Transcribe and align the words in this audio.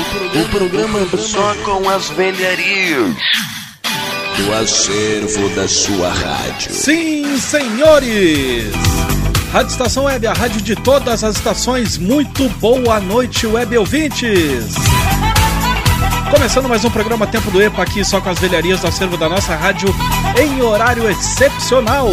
O 0.00 0.48
programa 0.50 1.00
só 1.16 1.54
com 1.64 1.88
as 1.90 2.08
velharias 2.10 3.16
do 4.36 4.54
acervo 4.54 5.48
da 5.56 5.66
sua 5.66 6.10
rádio. 6.10 6.72
Sim, 6.72 7.36
senhores! 7.40 8.72
Rádio 9.52 9.72
Estação 9.72 10.04
Web, 10.04 10.24
a 10.28 10.32
rádio 10.32 10.60
de 10.60 10.76
todas 10.76 11.24
as 11.24 11.34
estações. 11.34 11.98
Muito 11.98 12.48
boa 12.60 13.00
noite, 13.00 13.44
web 13.44 13.76
ouvintes! 13.76 14.76
Começando 16.30 16.68
mais 16.68 16.84
um 16.84 16.90
programa 16.90 17.26
Tempo 17.26 17.50
do 17.50 17.60
EPA 17.60 17.82
aqui 17.82 18.04
só 18.04 18.20
com 18.20 18.30
as 18.30 18.38
velharias 18.38 18.80
do 18.80 18.86
acervo 18.86 19.16
da 19.16 19.28
nossa 19.28 19.56
rádio 19.56 19.88
em 20.40 20.62
horário 20.62 21.10
excepcional. 21.10 22.08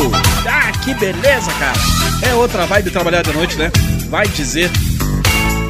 Ah, 0.47 0.71
que 0.83 0.91
beleza, 0.95 1.51
cara! 1.59 1.77
É 2.23 2.33
outra 2.33 2.65
vibe 2.65 2.89
trabalhar 2.89 3.21
de 3.21 3.31
noite, 3.31 3.55
né? 3.57 3.71
Vai 4.09 4.27
dizer. 4.27 4.71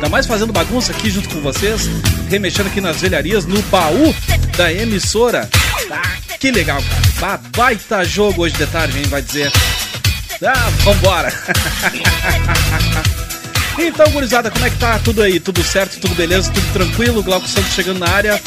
Ainda 0.06 0.18
mais 0.18 0.28
fazendo 0.28 0.54
bagunça 0.54 0.92
aqui 0.92 1.10
junto 1.10 1.28
com 1.30 1.42
vocês, 1.42 1.90
remexendo 2.30 2.68
aqui 2.68 2.80
nas 2.80 3.02
velharias, 3.02 3.44
no 3.44 3.60
baú 3.64 4.14
da 4.56 4.72
emissora. 4.72 5.50
Ah, 5.90 6.04
que 6.40 6.52
legal, 6.52 6.80
cara. 7.20 7.42
Baita 7.58 8.06
jogo 8.06 8.44
hoje 8.44 8.54
de 8.54 8.68
tarde, 8.68 9.00
hein? 9.00 9.06
Vai 9.08 9.24
dizer. 9.24 9.52
Ah, 10.46 10.70
vambora. 10.84 11.34
então, 13.80 14.12
gurizada, 14.12 14.52
como 14.52 14.64
é 14.64 14.70
que 14.70 14.78
tá 14.78 15.00
tudo 15.00 15.24
aí? 15.24 15.40
Tudo 15.40 15.64
certo, 15.64 16.00
tudo 16.00 16.14
beleza, 16.14 16.52
tudo 16.52 16.72
tranquilo? 16.72 17.24
Glauco 17.24 17.48
Santos 17.48 17.74
chegando 17.74 17.98
na 17.98 18.10
área 18.10 18.40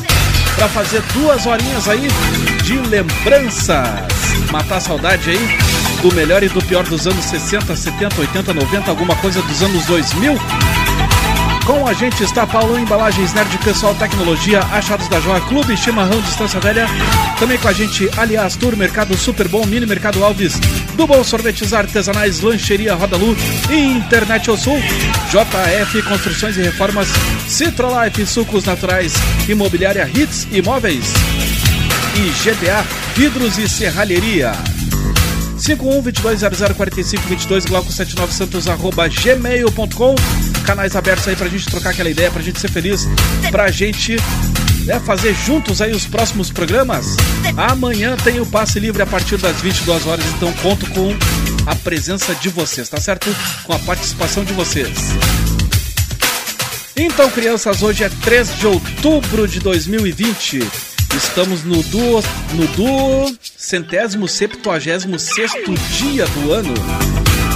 para 0.55 0.69
fazer 0.69 1.03
duas 1.13 1.45
horinhas 1.45 1.89
aí 1.89 2.07
de 2.63 2.79
lembranças. 2.89 3.89
Matar 4.53 4.77
a 4.77 4.81
saudade 4.81 5.31
aí 5.31 5.59
do 6.03 6.15
melhor 6.15 6.41
e 6.45 6.49
do 6.49 6.63
pior 6.63 6.85
dos 6.85 7.09
anos 7.09 7.25
60, 7.25 7.75
70, 7.75 8.21
80, 8.21 8.55
90, 8.55 8.91
alguma 8.91 9.17
coisa 9.17 9.43
dos 9.43 9.61
anos 9.61 9.85
2000. 9.87 10.39
Com 11.69 11.87
a 11.87 11.93
gente 11.93 12.25
está 12.25 12.47
Paulo 12.47 12.79
Embalagens 12.79 13.35
Nerd 13.35 13.59
Pessoal 13.59 13.95
Tecnologia, 13.95 14.61
Achados 14.61 15.07
da 15.07 15.21
Joia 15.21 15.43
Clube, 15.43 15.77
Chimarrão 15.77 16.19
Distância 16.23 16.59
Velha. 16.59 16.87
Também 17.39 17.59
com 17.59 17.69
a 17.69 17.75
gente, 17.75 18.09
aliás, 18.17 18.57
Tour 18.57 18.75
Mercado 18.75 19.15
Super 19.19 19.49
Bom, 19.49 19.67
Mini 19.67 19.85
Mercado 19.85 20.25
Alves, 20.25 20.59
Bom 20.95 21.23
Sorvetes 21.23 21.75
Artesanais, 21.75 22.41
Lancheria 22.41 22.95
Rodalu, 22.95 23.37
Internet 23.69 24.49
ao 24.49 24.57
Sul, 24.57 24.81
JF 25.31 26.03
Construções 26.05 26.57
e 26.57 26.63
Reformas, 26.63 27.09
Citrolife 27.47 28.25
Sucos 28.25 28.65
Naturais, 28.65 29.13
Imobiliária 29.47 30.09
Hits 30.09 30.49
Imóveis 30.51 31.13
e 32.17 32.31
GPA 32.43 32.83
Vidros 33.15 33.59
e 33.59 33.69
Serralheria. 33.69 34.53
5122004522 35.59 37.67
Glauco79 37.67 38.31
Santos 38.31 38.67
arroba 38.69 39.07
gmail.com 39.07 40.15
Canais 40.69 40.95
abertos 40.95 41.27
aí 41.27 41.35
pra 41.35 41.49
gente 41.49 41.65
trocar 41.65 41.91
aquela 41.93 42.11
ideia, 42.11 42.31
pra 42.31 42.43
gente 42.43 42.61
ser 42.61 42.71
feliz, 42.71 43.09
pra 43.51 43.71
gente 43.71 44.17
né, 44.85 45.01
fazer 45.01 45.35
juntos 45.35 45.81
aí 45.81 45.93
os 45.93 46.05
próximos 46.05 46.51
programas. 46.51 47.17
Amanhã 47.57 48.15
tem 48.23 48.39
o 48.39 48.45
passe 48.45 48.79
livre 48.79 49.01
a 49.01 49.07
partir 49.07 49.39
das 49.39 49.63
22 49.63 50.07
horas, 50.07 50.27
então 50.37 50.53
conto 50.63 50.87
com 50.91 51.17
a 51.65 51.75
presença 51.75 52.35
de 52.35 52.51
vocês, 52.51 52.87
tá 52.87 53.01
certo? 53.01 53.35
Com 53.65 53.73
a 53.73 53.79
participação 53.79 54.45
de 54.45 54.53
vocês. 54.53 54.91
Então, 56.95 57.31
crianças, 57.31 57.83
hoje 57.83 58.05
é 58.05 58.11
3 58.11 58.59
de 58.59 58.67
outubro 58.67 59.49
de 59.49 59.61
2020. 59.61 60.69
Estamos 61.17 61.65
no 61.65 61.83
do, 61.85 62.23
no 62.53 62.67
do 62.77 63.39
centésimo 63.57 64.29
septuagésimo 64.29 65.19
sexto 65.19 65.73
dia 65.97 66.27
do 66.27 66.53
ano, 66.53 66.75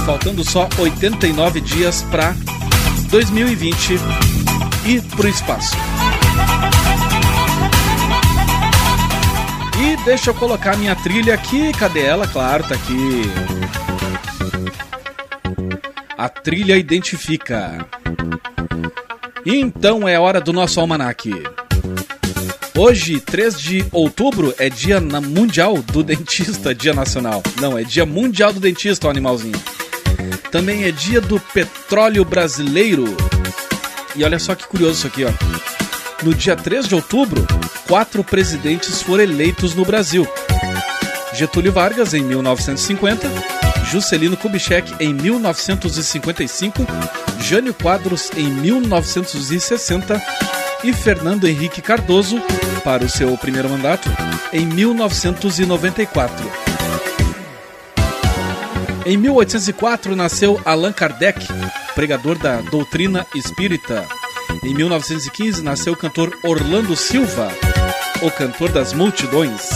faltando 0.03 0.43
só 0.43 0.67
89 0.79 1.61
dias 1.61 2.01
para 2.09 2.35
2020 3.13 3.93
ir 4.87 5.03
pro 5.15 5.27
espaço. 5.27 5.75
E 9.79 10.03
deixa 10.03 10.31
eu 10.31 10.33
colocar 10.33 10.75
minha 10.77 10.95
trilha 10.95 11.35
aqui, 11.35 11.71
cadê 11.73 11.99
ela? 11.99 12.27
Claro, 12.27 12.63
tá 12.63 12.73
aqui. 12.73 13.21
A 16.17 16.27
trilha 16.27 16.75
identifica. 16.75 17.87
Então 19.45 20.07
é 20.07 20.17
hora 20.17 20.41
do 20.41 20.51
nosso 20.51 20.79
almanaque. 20.79 21.35
Hoje, 22.75 23.19
3 23.19 23.61
de 23.61 23.85
outubro, 23.91 24.55
é 24.57 24.69
dia 24.69 24.99
mundial 24.99 25.77
do 25.83 26.01
dentista, 26.01 26.73
dia 26.73 26.95
nacional. 26.95 27.43
Não, 27.61 27.77
é 27.77 27.83
dia 27.83 28.07
mundial 28.07 28.51
do 28.51 28.59
dentista, 28.59 29.05
o 29.05 29.11
animalzinho. 29.11 29.61
Também 30.51 30.85
é 30.85 30.91
dia 30.91 31.19
do 31.19 31.39
petróleo 31.39 32.23
brasileiro. 32.23 33.05
E 34.15 34.23
olha 34.23 34.37
só 34.37 34.53
que 34.53 34.67
curioso 34.67 34.99
isso 34.99 35.07
aqui, 35.07 35.25
ó. 35.25 35.31
No 36.23 36.33
dia 36.33 36.55
3 36.55 36.87
de 36.87 36.95
outubro, 36.95 37.45
quatro 37.87 38.23
presidentes 38.23 39.01
foram 39.01 39.23
eleitos 39.23 39.75
no 39.75 39.83
Brasil. 39.83 40.27
Getúlio 41.33 41.71
Vargas 41.71 42.13
em 42.13 42.23
1950, 42.23 43.27
Juscelino 43.91 44.37
Kubitschek 44.37 44.93
em 44.99 45.13
1955, 45.13 46.85
Jânio 47.39 47.73
Quadros 47.73 48.29
em 48.37 48.47
1960 48.47 50.21
e 50.83 50.93
Fernando 50.93 51.47
Henrique 51.47 51.81
Cardoso, 51.81 52.41
para 52.83 53.03
o 53.03 53.09
seu 53.09 53.35
primeiro 53.37 53.69
mandato, 53.69 54.09
em 54.51 54.65
1994. 54.65 56.72
Em 59.05 59.17
1804 59.17 60.15
nasceu 60.15 60.61
Allan 60.63 60.93
Kardec, 60.93 61.45
pregador 61.93 62.37
da 62.37 62.61
doutrina 62.61 63.27
espírita. 63.35 64.07
Em 64.63 64.73
1915 64.73 65.61
nasceu 65.61 65.91
o 65.91 65.97
cantor 65.97 66.37
Orlando 66.41 66.95
Silva, 66.95 67.51
o 68.21 68.31
cantor 68.31 68.71
das 68.71 68.93
multidões. 68.93 69.69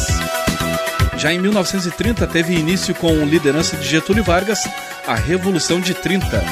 Já 1.18 1.34
em 1.34 1.40
1930 1.40 2.26
teve 2.28 2.54
início 2.54 2.96
com 2.96 3.12
liderança 3.26 3.76
de 3.76 3.88
Getúlio 3.88 4.24
Vargas 4.24 4.64
a 5.06 5.16
Revolução 5.16 5.82
de 5.82 5.94
30. 5.94 6.44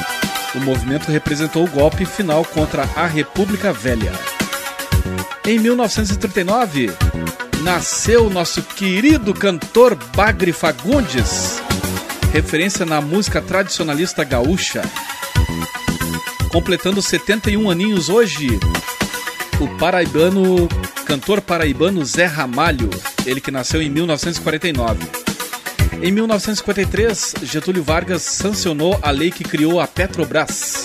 O 0.54 0.60
movimento 0.60 1.10
representou 1.10 1.64
o 1.64 1.70
golpe 1.70 2.04
final 2.04 2.44
contra 2.44 2.82
a 2.94 3.06
República 3.06 3.72
Velha. 3.72 4.12
Em 5.46 5.58
1939, 5.58 6.90
nasceu 7.62 8.28
nosso 8.28 8.62
querido 8.62 9.32
cantor 9.32 9.94
Bagre 10.16 10.52
Fagundes, 10.52 11.62
referência 12.36 12.84
na 12.84 13.00
música 13.00 13.40
tradicionalista 13.40 14.22
gaúcha. 14.22 14.82
Completando 16.52 17.00
71 17.00 17.70
aninhos 17.70 18.10
hoje, 18.10 18.60
o 19.58 19.66
paraibano, 19.78 20.68
cantor 21.06 21.40
paraibano 21.40 22.04
Zé 22.04 22.26
Ramalho, 22.26 22.90
ele 23.24 23.40
que 23.40 23.50
nasceu 23.50 23.80
em 23.80 23.88
1949. 23.88 25.06
Em 26.02 26.12
1953, 26.12 27.36
Getúlio 27.42 27.82
Vargas 27.82 28.20
sancionou 28.20 28.98
a 29.00 29.10
lei 29.10 29.30
que 29.30 29.42
criou 29.42 29.80
a 29.80 29.86
Petrobras. 29.86 30.84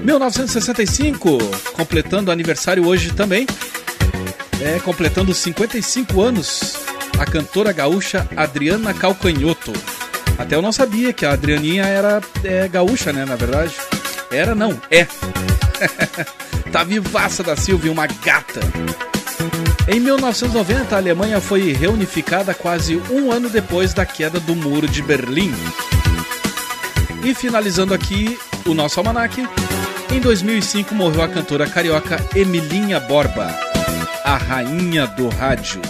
1965, 0.00 1.38
completando 1.72 2.30
aniversário 2.30 2.86
hoje 2.86 3.12
também, 3.12 3.48
é, 4.62 4.78
completando 4.78 5.34
55 5.34 6.22
anos, 6.22 6.76
a 7.18 7.26
cantora 7.26 7.72
gaúcha 7.72 8.28
Adriana 8.36 8.94
Calcanhoto. 8.94 9.72
Até 10.38 10.56
eu 10.56 10.62
não 10.62 10.72
sabia 10.72 11.12
que 11.12 11.24
a 11.24 11.32
Adrianinha 11.32 11.84
era 11.84 12.20
é, 12.42 12.68
gaúcha, 12.68 13.12
né, 13.12 13.24
na 13.24 13.36
verdade. 13.36 13.74
Era 14.30 14.54
não, 14.54 14.80
é. 14.90 15.06
tá 16.72 16.82
vivaça 16.82 17.42
da 17.42 17.56
Silvia, 17.56 17.92
uma 17.92 18.06
gata. 18.06 18.60
Em 19.86 20.00
1990, 20.00 20.94
a 20.94 20.98
Alemanha 20.98 21.40
foi 21.40 21.72
reunificada 21.72 22.54
quase 22.54 22.96
um 23.10 23.30
ano 23.30 23.48
depois 23.48 23.92
da 23.92 24.06
queda 24.06 24.40
do 24.40 24.56
Muro 24.56 24.88
de 24.88 25.02
Berlim. 25.02 25.52
E 27.22 27.34
finalizando 27.34 27.94
aqui 27.94 28.38
o 28.66 28.74
nosso 28.74 28.98
almanaque, 28.98 29.46
em 30.10 30.20
2005 30.20 30.94
morreu 30.94 31.22
a 31.22 31.28
cantora 31.28 31.68
carioca 31.68 32.18
Emilinha 32.34 32.98
Borba, 33.00 33.46
a 34.24 34.36
rainha 34.36 35.06
do 35.06 35.28
rádio. 35.28 35.80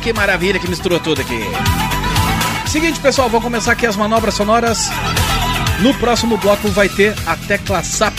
Que 0.00 0.12
maravilha 0.12 0.58
que 0.58 0.68
misturou 0.68 0.98
tudo 0.98 1.20
aqui. 1.20 1.40
Seguinte, 2.66 2.98
pessoal, 3.00 3.28
vou 3.28 3.40
começar 3.40 3.72
aqui 3.72 3.86
as 3.86 3.96
manobras 3.96 4.34
sonoras 4.34 4.88
No 5.80 5.92
próximo 5.94 6.36
bloco 6.36 6.68
vai 6.68 6.88
ter 6.88 7.14
a 7.26 7.36
tecla 7.36 7.82
SAP. 7.82 8.18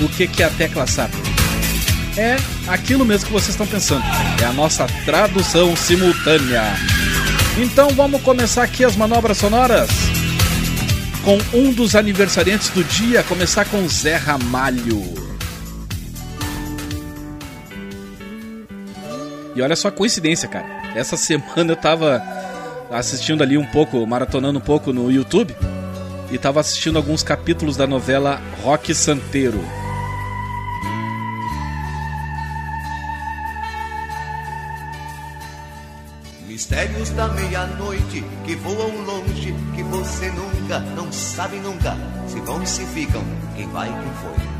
O 0.00 0.08
que, 0.08 0.26
que 0.26 0.42
é 0.42 0.46
a 0.46 0.50
tecla 0.50 0.86
SAP? 0.86 1.12
É 2.16 2.36
aquilo 2.68 3.04
mesmo 3.04 3.26
que 3.26 3.32
vocês 3.32 3.50
estão 3.50 3.66
pensando. 3.66 4.04
É 4.40 4.44
a 4.44 4.52
nossa 4.52 4.86
tradução 5.04 5.76
simultânea. 5.76 6.62
Então 7.58 7.90
vamos 7.90 8.22
começar 8.22 8.62
aqui 8.62 8.84
as 8.84 8.96
manobras 8.96 9.38
sonoras 9.38 9.88
com 11.24 11.38
um 11.56 11.72
dos 11.72 11.94
aniversariantes 11.94 12.70
do 12.70 12.82
dia, 12.82 13.22
começar 13.22 13.64
com 13.66 13.86
Zé 13.88 14.16
Ramalho. 14.16 15.02
E 19.54 19.62
olha 19.62 19.76
só 19.76 19.88
a 19.88 19.92
coincidência, 19.92 20.48
cara. 20.48 20.79
Essa 20.94 21.16
semana 21.16 21.72
eu 21.72 21.76
tava 21.76 22.22
assistindo 22.90 23.42
ali 23.42 23.56
um 23.56 23.66
pouco, 23.66 24.04
maratonando 24.06 24.58
um 24.58 24.62
pouco 24.62 24.92
no 24.92 25.10
YouTube 25.10 25.54
e 26.30 26.38
tava 26.38 26.60
assistindo 26.60 26.96
alguns 26.96 27.22
capítulos 27.22 27.76
da 27.76 27.86
novela 27.86 28.40
Rock 28.62 28.94
Santeiro. 28.94 29.60
Mistérios 36.46 37.10
da 37.10 37.28
meia-noite 37.28 38.24
que 38.44 38.54
voam 38.56 39.04
longe, 39.04 39.54
que 39.74 39.82
você 39.84 40.30
nunca, 40.30 40.80
não 40.80 41.10
sabe 41.10 41.56
nunca, 41.56 41.96
se 42.28 42.40
vão 42.40 42.66
se 42.66 42.84
ficam, 42.86 43.22
quem 43.56 43.66
vai 43.68 43.88
quem 43.88 44.12
foi. 44.14 44.59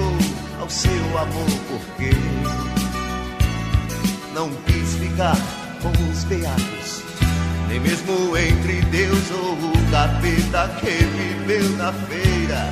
ao 0.61 0.69
seu 0.69 1.17
amor, 1.17 1.49
porque 1.67 2.11
não 4.35 4.49
quis 4.67 4.95
ficar 4.95 5.35
com 5.81 5.89
os 5.89 6.23
beatos, 6.25 7.03
nem 7.67 7.79
mesmo 7.79 8.37
entre 8.37 8.81
Deus 8.83 9.31
ou 9.31 9.53
o 9.53 9.91
capeta 9.91 10.69
que 10.79 11.03
viveu 11.03 11.67
na 11.77 11.91
feira. 11.91 12.71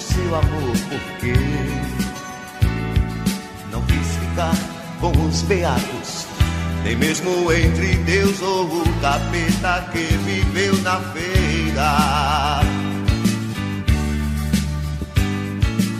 seu 0.00 0.34
amor, 0.34 0.72
porque 0.88 1.32
não 3.70 3.82
quis 3.82 4.16
ficar 4.16 4.54
com 5.00 5.10
os 5.26 5.42
beatos, 5.42 6.26
nem 6.84 6.96
mesmo 6.96 7.52
entre 7.52 7.94
Deus 7.98 8.40
ou 8.40 8.64
o 8.64 9.00
capeta 9.00 9.88
que 9.92 10.04
viveu 10.24 10.76
na 10.82 11.00
feira. 11.12 12.60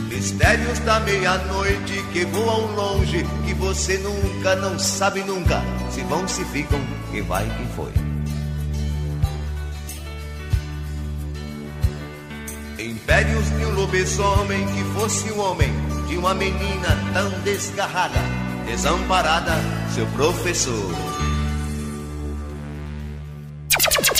Mistérios 0.09 0.79
da 0.79 0.99
meia-noite 1.01 2.03
que 2.11 2.25
voam 2.25 2.75
longe, 2.75 3.25
que 3.45 3.53
você 3.53 3.97
nunca, 3.97 4.55
não 4.55 4.77
sabe 4.79 5.21
nunca, 5.23 5.61
se 5.91 6.01
vão, 6.03 6.27
se 6.27 6.43
ficam, 6.45 6.79
quem 7.11 7.21
vai, 7.21 7.45
quem 7.45 7.67
foi. 7.75 8.08
Impérios 13.09 13.49
de 13.57 13.65
um 13.65 13.71
lobisomem 13.71 14.67
que 14.67 14.83
fosse 14.93 15.31
um 15.31 15.39
homem, 15.39 15.73
de 16.07 16.15
uma 16.15 16.35
menina 16.35 16.95
tão 17.11 17.27
desgarrada, 17.39 18.19
desamparada, 18.67 19.55
seu 19.95 20.05
professor. 20.09 20.93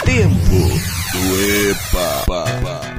Tempo 0.04 0.34
do 1.14 1.70
EPA. 1.70 2.99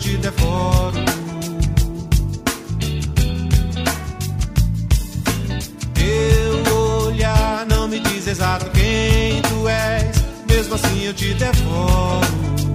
te 0.00 0.16
devoro. 0.16 0.98
Teu 5.92 7.04
olhar 7.04 7.66
não 7.66 7.86
me 7.86 8.00
diz 8.00 8.26
exato 8.26 8.70
quem 8.70 9.42
tu 9.42 9.68
és, 9.68 10.24
mesmo 10.48 10.74
assim 10.74 11.04
eu 11.04 11.12
te 11.14 11.34
devoro. 11.34 12.69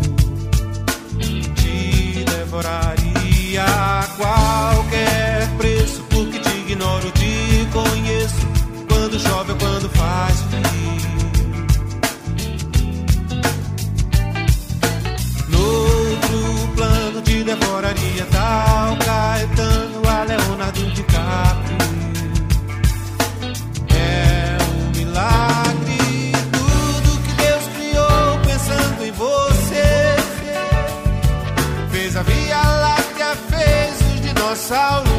dinossauros. 34.65 35.10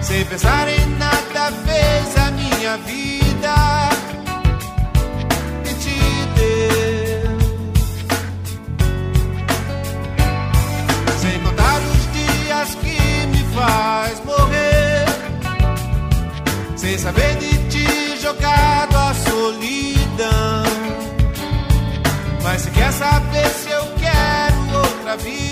Sem 0.00 0.24
pensar 0.24 0.68
em 0.68 0.86
nada, 0.98 1.52
fez 1.64 2.16
a 2.16 2.30
minha 2.32 2.76
vida 2.78 3.88
e 5.64 5.74
te 5.74 6.00
deu. 6.36 7.38
Sem 11.18 11.40
contar 11.40 11.80
os 11.80 12.12
dias 12.12 12.74
que 12.76 13.26
me 13.28 13.44
faz 13.54 14.20
morrer. 14.24 15.06
Sem 16.76 16.98
saber 16.98 17.36
de 17.36 17.56
ti 17.68 18.20
jogado 18.20 18.96
à 18.96 19.14
solidão. 19.14 20.62
Mas 22.42 22.62
se 22.62 22.70
quer 22.70 22.92
saber 22.92 23.48
se 23.48 23.70
eu 23.70 23.84
quero 24.00 24.78
outra 24.78 25.16
vida. 25.16 25.51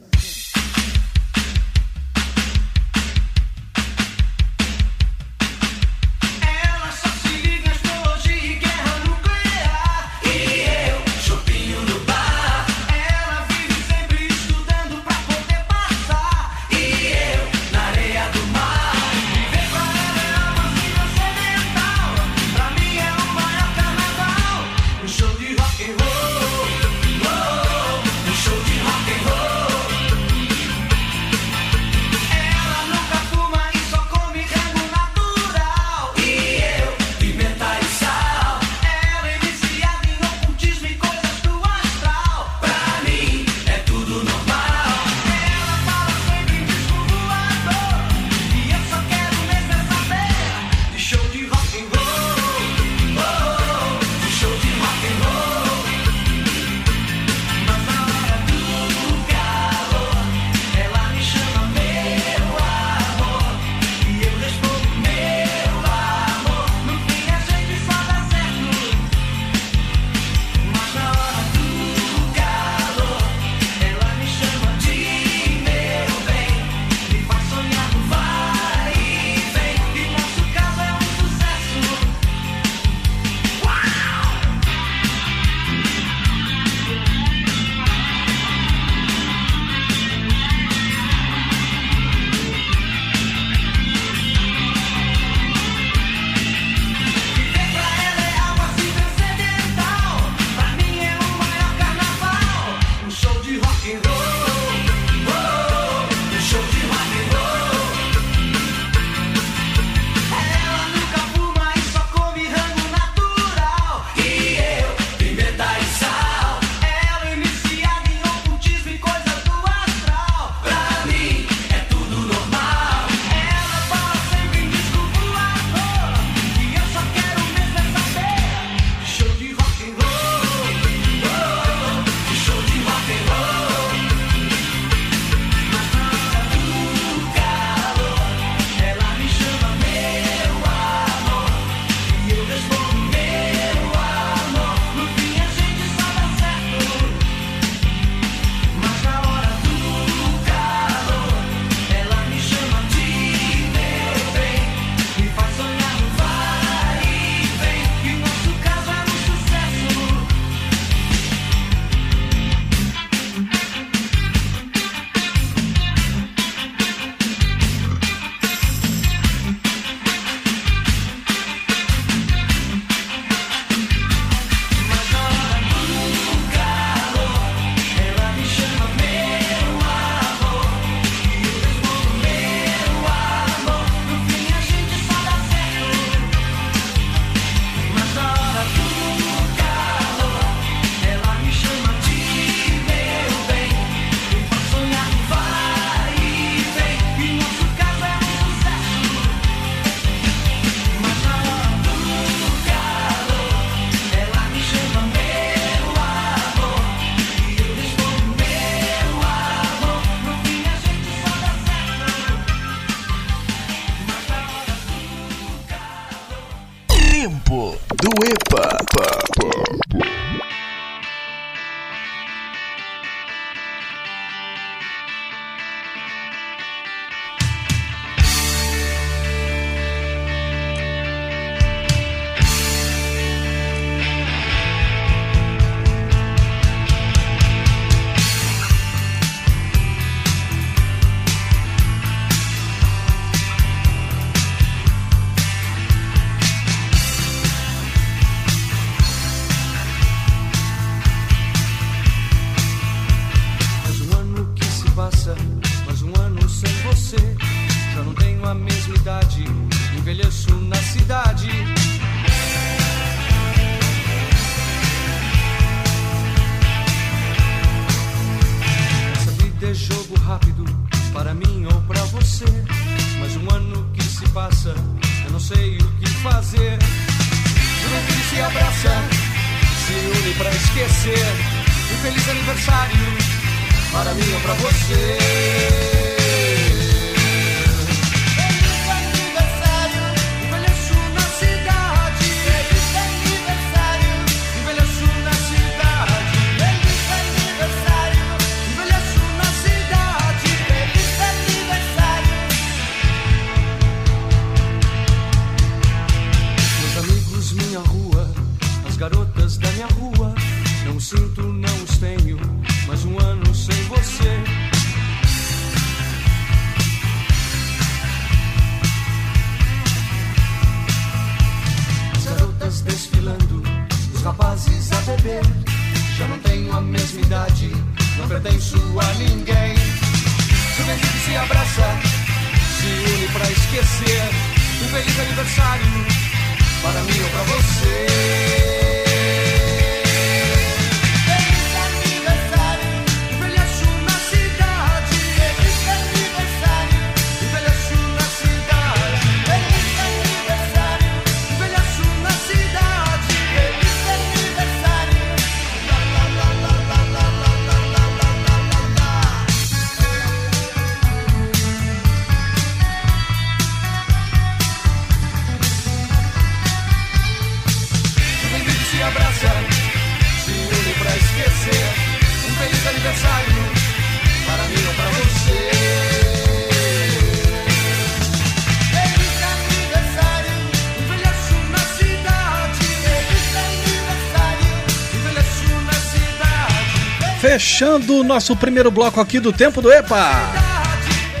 Nosso 388.23 388.55
primeiro 388.55 388.91
bloco 388.91 389.19
aqui 389.19 389.39
do 389.39 389.53
Tempo 389.53 389.81
do 389.81 389.91
EPA. 389.91 390.31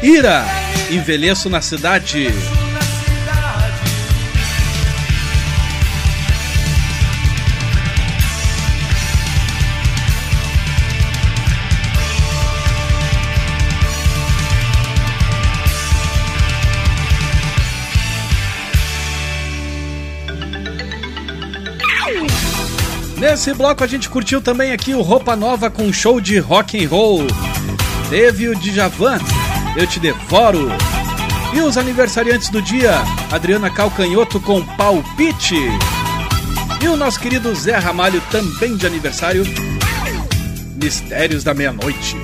Ira, 0.01 0.45
envelheço 0.89 1.49
na 1.49 1.61
cidade. 1.61 2.27
Nesse 23.31 23.53
bloco 23.53 23.81
a 23.81 23.87
gente 23.87 24.09
curtiu 24.09 24.41
também 24.41 24.73
aqui 24.73 24.93
o 24.93 25.01
Roupa 25.01 25.37
Nova 25.37 25.69
com 25.69 25.91
show 25.93 26.19
de 26.19 26.37
rock 26.37 26.83
and 26.83 26.89
roll. 26.89 27.25
Teve 28.09 28.49
o 28.49 28.55
Djavan, 28.55 29.17
Eu 29.77 29.87
Te 29.87 30.01
Devoro. 30.01 30.67
E 31.53 31.61
os 31.61 31.77
aniversariantes 31.77 32.49
do 32.49 32.61
dia, 32.61 32.91
Adriana 33.31 33.69
Calcanhoto 33.69 34.37
com 34.41 34.61
Palpite. 34.75 35.55
E 36.83 36.87
o 36.89 36.97
nosso 36.97 37.21
querido 37.21 37.55
Zé 37.55 37.77
Ramalho, 37.77 38.21
também 38.29 38.75
de 38.75 38.85
aniversário, 38.85 39.45
Mistérios 40.75 41.41
da 41.41 41.53
Meia-Noite. 41.53 42.17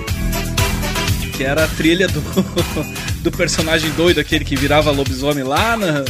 Que 1.38 1.46
era 1.46 1.64
a 1.64 1.68
trilha 1.70 2.10
do, 2.10 2.22
do 3.24 3.32
personagem 3.32 3.90
doido, 3.92 4.20
aquele 4.20 4.44
que 4.44 4.58
virava 4.58 4.92
lobisomem 4.92 5.46
lá 5.46 5.78
na, 5.78 6.04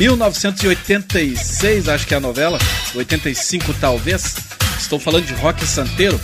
1986, 0.00 1.88
acho 1.88 2.06
que 2.06 2.14
é 2.14 2.16
a 2.16 2.20
novela, 2.20 2.58
85 2.94 3.74
talvez. 3.80 4.36
Estou 4.78 4.98
falando 4.98 5.26
de 5.26 5.34
Rock 5.34 5.64
Santeiro. 5.66 6.20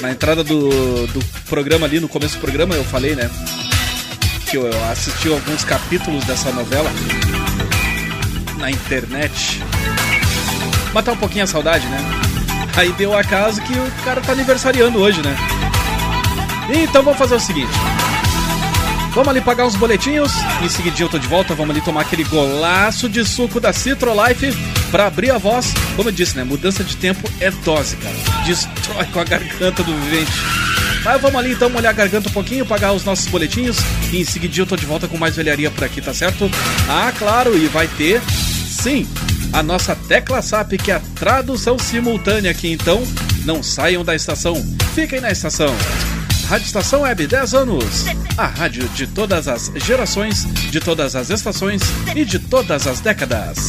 Na 0.00 0.10
entrada 0.10 0.42
do, 0.42 1.06
do 1.08 1.24
programa 1.48 1.86
ali, 1.86 2.00
no 2.00 2.08
começo 2.08 2.36
do 2.36 2.40
programa, 2.40 2.74
eu 2.74 2.84
falei, 2.84 3.14
né? 3.14 3.30
Que 4.48 4.56
eu 4.56 4.68
assisti 4.90 5.28
alguns 5.28 5.62
capítulos 5.64 6.24
dessa 6.24 6.50
novela 6.52 6.90
na 8.58 8.70
internet. 8.70 9.62
Matar 10.94 11.12
um 11.12 11.16
pouquinho 11.16 11.44
a 11.44 11.46
saudade, 11.46 11.86
né? 11.86 11.98
Aí 12.76 12.92
deu 12.92 13.16
a 13.16 13.22
caso 13.22 13.60
que 13.62 13.72
o 13.72 14.04
cara 14.04 14.20
tá 14.20 14.32
aniversariando 14.32 14.98
hoje, 14.98 15.20
né? 15.22 15.36
Então 16.72 17.02
vamos 17.02 17.18
fazer 17.18 17.34
o 17.34 17.40
seguinte. 17.40 17.72
Vamos 19.12 19.28
ali 19.28 19.40
pagar 19.40 19.66
uns 19.66 19.76
boletinhos. 19.76 20.32
Em 20.62 20.68
seguida 20.68 20.96
eu 21.00 21.08
tô 21.08 21.18
de 21.18 21.26
volta. 21.26 21.54
Vamos 21.54 21.74
ali 21.74 21.84
tomar 21.84 22.02
aquele 22.02 22.24
golaço 22.24 23.08
de 23.08 23.24
suco 23.24 23.60
da 23.60 23.72
Citrolife 23.72 24.54
para 24.90 25.06
abrir 25.06 25.30
a 25.30 25.38
voz. 25.38 25.72
Como 25.96 26.08
eu 26.08 26.12
disse, 26.12 26.36
né? 26.36 26.44
Mudança 26.44 26.82
de 26.84 26.96
tempo 26.96 27.28
é 27.40 27.50
dose, 27.50 27.96
cara. 27.96 28.14
Destrói 28.44 29.04
com 29.06 29.20
a 29.20 29.24
garganta 29.24 29.82
do 29.82 29.94
vivente. 29.94 30.32
Mas 31.04 31.20
vamos 31.20 31.38
ali 31.38 31.52
então 31.52 31.70
molhar 31.70 31.90
a 31.90 31.96
garganta 31.96 32.28
um 32.28 32.32
pouquinho, 32.32 32.66
pagar 32.66 32.92
os 32.92 33.04
nossos 33.04 33.26
boletinhos. 33.26 33.78
E 34.12 34.20
em 34.20 34.24
seguida 34.24 34.54
eu 34.58 34.66
tô 34.66 34.76
de 34.76 34.84
volta 34.86 35.08
com 35.08 35.16
mais 35.16 35.36
velharia 35.36 35.70
por 35.70 35.84
aqui, 35.84 36.00
tá 36.00 36.12
certo? 36.12 36.50
Ah, 36.88 37.12
claro, 37.16 37.56
e 37.56 37.66
vai 37.68 37.88
ter, 37.88 38.20
sim, 38.68 39.06
a 39.52 39.62
nossa 39.62 39.96
tecla 39.96 40.42
SAP, 40.42 40.72
que 40.72 40.90
é 40.90 40.96
a 40.96 41.00
tradução 41.14 41.78
simultânea 41.78 42.50
aqui. 42.50 42.70
Então, 42.70 43.02
não 43.44 43.62
saiam 43.62 44.04
da 44.04 44.14
estação. 44.14 44.54
Fiquem 44.94 45.20
na 45.20 45.30
estação. 45.30 45.74
Rádio 46.48 46.66
Estação 46.66 47.02
Web 47.02 47.28
10 47.28 47.54
anos. 47.54 48.06
A 48.36 48.46
rádio 48.46 48.88
de 48.88 49.06
todas 49.06 49.46
as 49.46 49.70
gerações, 49.76 50.44
de 50.70 50.80
todas 50.80 51.14
as 51.14 51.30
estações 51.30 51.80
e 52.14 52.24
de 52.24 52.40
todas 52.40 52.86
as 52.88 52.98
décadas. 53.00 53.68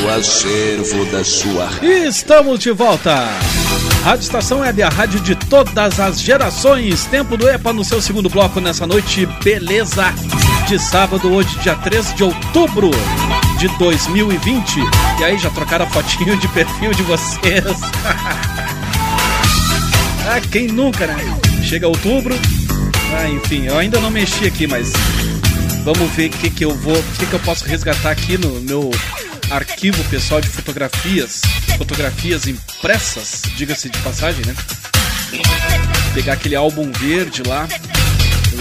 do 0.00 0.08
acervo 0.08 1.04
da 1.06 1.24
sua. 1.24 1.68
Estamos 1.82 2.60
de 2.60 2.70
volta. 2.70 3.28
Rádio 4.04 4.22
Estação 4.22 4.60
Web, 4.60 4.82
a 4.82 4.88
rádio 4.88 5.18
de 5.20 5.34
todas 5.34 5.98
as 5.98 6.20
gerações. 6.20 7.04
Tempo 7.06 7.36
do 7.36 7.48
EPA 7.48 7.72
no 7.72 7.84
seu 7.84 8.00
segundo 8.00 8.28
bloco 8.28 8.60
nessa 8.60 8.86
noite, 8.86 9.26
beleza, 9.42 10.14
de 10.68 10.78
sábado, 10.78 11.32
hoje, 11.32 11.58
dia 11.58 11.74
3 11.74 12.14
de 12.14 12.22
outubro 12.22 12.90
de 13.58 13.66
2020. 13.76 14.78
E 15.18 15.24
aí, 15.24 15.36
já 15.36 15.50
trocaram 15.50 15.84
a 15.84 15.88
fotinho 15.88 16.36
de 16.36 16.46
perfil 16.48 16.92
de 16.92 17.02
vocês? 17.02 17.64
ah, 20.28 20.40
quem 20.52 20.68
nunca, 20.68 21.08
né? 21.08 21.16
Chega 21.62 21.88
outubro. 21.88 22.36
Ah, 23.16 23.28
enfim, 23.28 23.66
eu 23.66 23.76
ainda 23.76 24.00
não 24.00 24.10
mexi 24.10 24.46
aqui, 24.46 24.66
mas 24.66 24.92
vamos 25.82 26.08
ver 26.12 26.28
o 26.28 26.30
que, 26.30 26.50
que 26.50 26.64
eu 26.64 26.74
vou, 26.74 26.96
o 26.96 27.02
que, 27.18 27.26
que 27.26 27.34
eu 27.34 27.40
posso 27.40 27.64
resgatar 27.64 28.10
aqui 28.12 28.38
no 28.38 28.60
meu 28.60 28.90
arquivo 29.50 30.02
pessoal 30.04 30.40
de 30.40 30.48
fotografias, 30.48 31.40
fotografias 31.76 32.46
impressas, 32.46 33.42
diga-se 33.56 33.88
de 33.88 33.98
passagem, 33.98 34.44
né? 34.44 34.54
Pegar 36.14 36.34
aquele 36.34 36.54
álbum 36.54 36.90
verde 36.92 37.42
lá, 37.44 37.66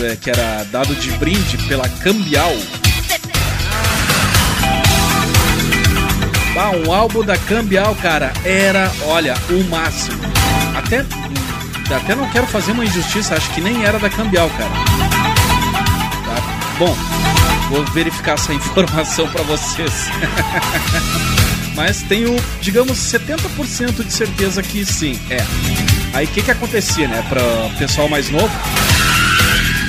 é, 0.04 0.16
que 0.16 0.30
era 0.30 0.64
dado 0.66 0.96
de 0.96 1.12
brinde 1.12 1.58
pela 1.68 1.88
Cambial. 1.90 2.54
Ah, 6.60 6.72
um 6.72 6.92
álbum 6.92 7.24
da 7.24 7.38
Cambial, 7.38 7.96
cara, 7.96 8.34
era, 8.44 8.92
olha, 9.04 9.36
o 9.50 9.64
máximo. 9.70 10.20
Até, 10.76 11.06
até 11.94 12.16
não 12.16 12.30
quero 12.30 12.48
fazer 12.48 12.72
uma 12.72 12.86
injustiça, 12.86 13.36
acho 13.36 13.50
que 13.52 13.62
nem 13.62 13.84
era 13.84 14.00
da 14.00 14.10
Cambial, 14.10 14.50
cara. 14.50 14.70
Tá? 16.26 16.76
Bom, 16.80 16.96
Vou 17.70 17.84
verificar 17.94 18.34
essa 18.34 18.54
informação 18.54 19.28
para 19.30 19.44
vocês. 19.44 19.92
Mas 21.76 22.02
tenho, 22.04 22.36
digamos, 22.62 22.98
70% 22.98 24.04
de 24.04 24.12
certeza 24.12 24.64
que 24.64 24.86
sim, 24.86 25.20
é. 25.30 25.38
Aí 26.14 26.26
o 26.26 26.30
que 26.30 26.42
que 26.42 26.50
acontecia, 26.50 27.08
né? 27.08 27.24
Para 27.30 27.42
pessoal 27.78 28.10
mais 28.10 28.30
novo, 28.30 28.50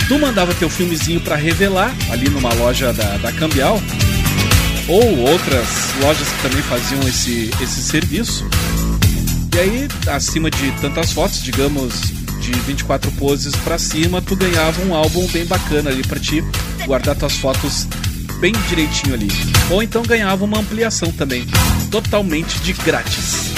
tu 0.07 0.19
mandava 0.19 0.53
teu 0.55 0.69
filmezinho 0.69 1.21
para 1.21 1.37
revelar 1.37 1.95
ali 2.11 2.29
numa 2.29 2.53
loja 2.53 2.93
da, 2.93 3.17
da 3.17 3.33
Cambial 3.33 3.81
ou 4.89 5.19
outras 5.19 5.69
lojas 6.01 6.29
que 6.29 6.43
também 6.43 6.63
faziam 6.63 7.01
esse, 7.09 7.51
esse 7.63 7.83
serviço. 7.83 8.47
E 9.55 9.59
aí, 9.59 9.89
acima 10.09 10.51
de 10.51 10.71
tantas 10.81 11.13
fotos, 11.13 11.43
digamos, 11.43 12.13
de 12.51 12.61
24 12.61 13.11
poses 13.13 13.55
para 13.57 13.79
cima, 13.79 14.23
tu 14.23 14.35
ganhava 14.35 14.83
um 14.83 14.95
álbum 14.95 15.27
bem 15.29 15.45
bacana 15.45 15.91
ali 15.91 16.03
para 16.03 16.19
ti 16.19 16.43
guardar 16.87 17.17
tuas 17.17 17.35
fotos 17.35 17.87
bem 18.41 18.53
direitinho 18.69 19.15
ali. 19.15 19.29
Ou 19.71 19.83
então 19.83 20.03
ganhava 20.03 20.45
uma 20.45 20.59
ampliação 20.59 21.13
também, 21.13 21.47
totalmente 21.91 22.59
de 22.61 22.73
grátis. 22.73 23.53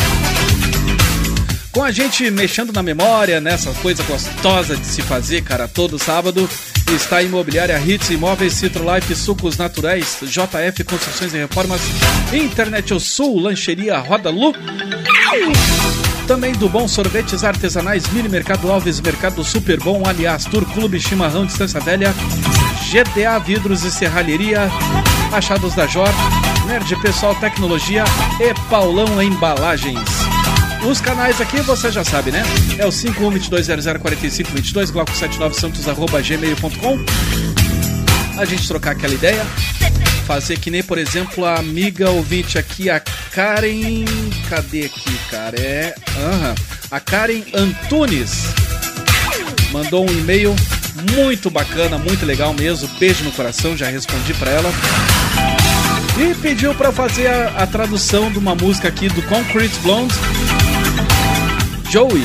Com 1.71 1.85
a 1.85 1.93
gente 1.93 2.29
mexendo 2.31 2.73
na 2.73 2.83
memória, 2.83 3.41
nessa 3.41 3.73
coisa 3.75 4.03
gostosa 4.03 4.77
de 4.77 4.87
se 4.87 5.03
fazer, 5.03 5.43
cara, 5.43 5.69
todo 5.69 5.99
sábado, 5.99 6.49
está 6.95 7.19
a 7.19 7.23
Imobiliária 7.23 7.79
Hits 7.79 8.11
Imóveis 8.11 8.55
Citrolife 8.55 9.15
Sucos 9.15 9.57
Naturais, 9.57 10.19
JF 10.23 10.83
Construções 10.85 11.33
e 11.33 11.39
Reformas, 11.39 11.81
Internet 12.33 12.93
O 12.93 12.99
Sul, 12.99 13.39
Lancheria 13.39 13.99
Roda 13.99 14.31
Lu. 14.31 14.53
Também 16.31 16.53
do 16.53 16.69
Bom 16.69 16.87
Sorvetes 16.87 17.43
Artesanais, 17.43 18.09
Mini 18.11 18.29
Mercado 18.29 18.71
Alves, 18.71 19.01
Mercado 19.01 19.43
Super 19.43 19.81
Bom, 19.81 20.05
Aliás 20.07 20.45
Tour 20.45 20.65
Clube 20.65 21.01
Chimarrão 21.01 21.45
Distância 21.45 21.81
Velha, 21.81 22.15
GDA 22.89 23.37
Vidros 23.41 23.83
e 23.83 23.91
Serralheria, 23.91 24.71
Achados 25.33 25.75
da 25.75 25.89
Jor, 25.89 26.09
Nerd 26.69 26.95
Pessoal 27.03 27.35
Tecnologia 27.35 28.05
e 28.39 28.55
Paulão 28.71 29.21
Embalagens. 29.21 29.99
Os 30.89 31.01
canais 31.01 31.41
aqui 31.41 31.61
você 31.63 31.91
já 31.91 32.05
sabe, 32.05 32.31
né? 32.31 32.45
É 32.79 32.87
o 32.87 32.91
5122004522, 32.91 34.93
glauco79santos, 34.93 35.89
arroba 35.89 36.23
gmail.com. 36.23 36.97
A 38.39 38.45
gente 38.45 38.69
trocar 38.69 38.93
aquela 38.93 39.15
ideia. 39.15 39.45
Fazer 40.31 40.61
que 40.61 40.71
nem, 40.71 40.81
por 40.81 40.97
exemplo, 40.97 41.45
a 41.45 41.57
amiga 41.57 42.09
ouvinte 42.09 42.57
aqui, 42.57 42.89
a 42.89 43.01
Karen. 43.01 44.05
Cadê 44.49 44.85
aqui, 44.85 45.19
cara? 45.29 45.61
É. 45.61 45.93
Aham. 46.17 46.55
A 46.89 47.01
Karen 47.01 47.43
Antunes 47.53 48.45
mandou 49.73 50.09
um 50.09 50.13
e-mail 50.13 50.55
muito 51.17 51.51
bacana, 51.51 51.99
muito 51.99 52.25
legal 52.25 52.55
mesmo. 52.55 52.87
Beijo 52.97 53.25
no 53.25 53.33
coração, 53.33 53.77
já 53.77 53.89
respondi 53.89 54.33
para 54.35 54.53
ela. 54.53 54.71
E 56.17 56.33
pediu 56.37 56.77
para 56.77 56.93
fazer 56.93 57.27
a, 57.27 57.65
a, 57.65 57.67
tradução 57.67 58.31
de 58.31 58.39
uma 58.39 58.55
música 58.55 58.87
aqui 58.87 59.09
do 59.09 59.23
Concrete 59.23 59.77
Blonde, 59.81 60.15
Joey. 61.91 62.25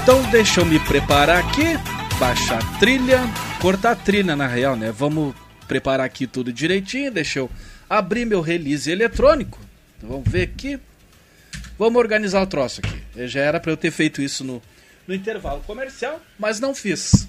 Então 0.00 0.22
deixa 0.30 0.60
eu 0.60 0.64
me 0.64 0.78
preparar 0.78 1.38
aqui, 1.38 1.76
baixar 2.20 2.60
a 2.62 2.78
trilha 2.78 3.20
cortar 3.60 3.92
a 3.92 3.96
trilha 3.96 4.34
na 4.34 4.46
real, 4.46 4.74
né? 4.74 4.92
Vamos 4.96 5.34
preparar 5.70 6.04
aqui 6.04 6.26
tudo 6.26 6.52
direitinho, 6.52 7.12
deixa 7.12 7.38
eu 7.38 7.48
abrir 7.88 8.24
meu 8.24 8.40
release 8.40 8.90
eletrônico. 8.90 9.56
Vamos 10.02 10.28
ver 10.28 10.42
aqui. 10.42 10.80
Vamos 11.78 11.96
organizar 11.96 12.42
o 12.42 12.46
troço 12.46 12.80
aqui. 12.80 13.00
Eu 13.14 13.28
já 13.28 13.40
era 13.40 13.60
para 13.60 13.70
eu 13.70 13.76
ter 13.76 13.92
feito 13.92 14.20
isso 14.20 14.42
no, 14.42 14.60
no 15.06 15.14
intervalo 15.14 15.60
comercial, 15.60 16.20
mas 16.36 16.58
não 16.58 16.74
fiz. 16.74 17.28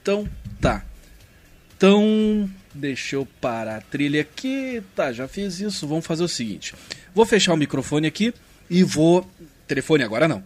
Então, 0.00 0.28
tá. 0.60 0.84
Então, 1.76 2.48
deixa 2.72 3.16
eu 3.16 3.26
parar 3.40 3.78
a 3.78 3.80
trilha 3.80 4.20
aqui. 4.20 4.80
Tá, 4.94 5.12
já 5.12 5.26
fiz 5.26 5.58
isso. 5.58 5.84
Vamos 5.84 6.06
fazer 6.06 6.22
o 6.22 6.28
seguinte. 6.28 6.74
Vou 7.12 7.26
fechar 7.26 7.54
o 7.54 7.56
microfone 7.56 8.06
aqui 8.06 8.32
e 8.70 8.84
vou... 8.84 9.28
Telefone 9.66 10.04
agora 10.04 10.28
não. 10.28 10.38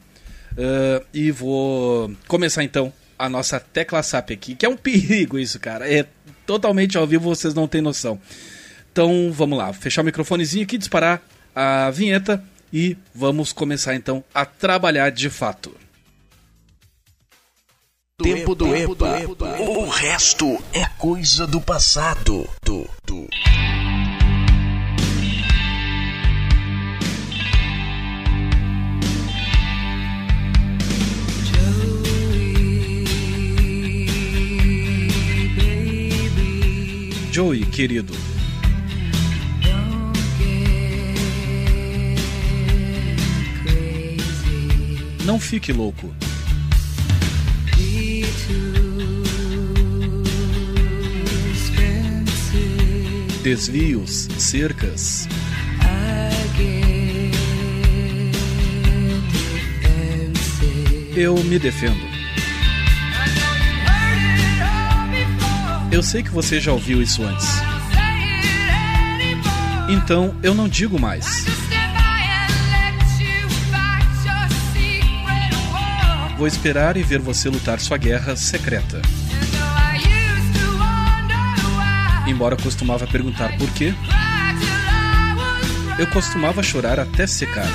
Uh, 0.53 1.05
e 1.13 1.31
vou 1.31 2.11
começar 2.27 2.65
então 2.65 2.91
a 3.21 3.29
nossa 3.29 3.61
tecla 3.61 4.03
SAP 4.03 4.31
aqui, 4.31 4.55
que 4.55 4.65
é 4.65 4.69
um 4.69 4.77
perigo 4.79 5.39
isso, 5.39 5.61
cara. 5.61 5.87
É 5.87 6.07
totalmente 6.51 6.99
ao 6.99 7.07
vivo, 7.07 7.29
vocês 7.29 7.55
não 7.55 7.69
têm 7.69 7.81
noção. 7.81 8.21
Então, 8.91 9.31
vamos 9.33 9.57
lá. 9.57 9.73
Fechar 9.73 10.03
o 10.03 10.05
microfonezinho 10.05 10.65
aqui, 10.65 10.77
disparar 10.77 11.23
a 11.55 11.91
vinheta 11.93 12.43
e 12.73 12.97
vamos 13.15 13.53
começar 13.53 13.95
então 13.95 14.25
a 14.35 14.45
trabalhar 14.45 15.11
de 15.11 15.31
fato. 15.31 15.73
Tempo 18.21 18.57
do 18.57 18.75
EPA. 18.75 19.21
O 19.61 19.89
resto 19.89 20.59
é 20.73 20.85
coisa 20.99 21.47
do 21.47 21.61
passado. 21.61 22.51
Do, 22.65 22.85
Joey, 37.41 37.65
querido. 37.65 38.13
Não 45.25 45.41
fique 45.41 45.73
louco. 45.73 46.15
Desvios, 53.43 54.29
cercas. 54.37 55.27
Eu 61.17 61.43
me 61.45 61.59
defendo. 61.59 62.10
Eu 65.93 66.05
sei 66.05 66.23
que 66.23 66.31
você 66.31 66.61
já 66.61 66.73
ouviu 66.73 67.03
isso 67.03 67.23
antes. 67.25 67.49
Então 69.89 70.37
eu 70.41 70.55
não 70.55 70.69
digo 70.69 71.01
mais. 71.01 71.45
Vou 76.39 76.47
esperar 76.47 76.97
e 76.97 77.03
ver 77.03 77.19
você 77.19 77.49
lutar 77.49 77.81
sua 77.81 77.99
guerra 77.99 78.37
secreta. 78.37 79.03
Embora 82.27 82.57
costumava 82.57 83.07
perguntar 83.09 83.57
por 83.59 83.69
quê, 83.73 83.93
eu 85.99 86.07
costumava 86.07 86.63
chorar 86.63 87.01
até 87.01 87.27
secar. 87.27 87.67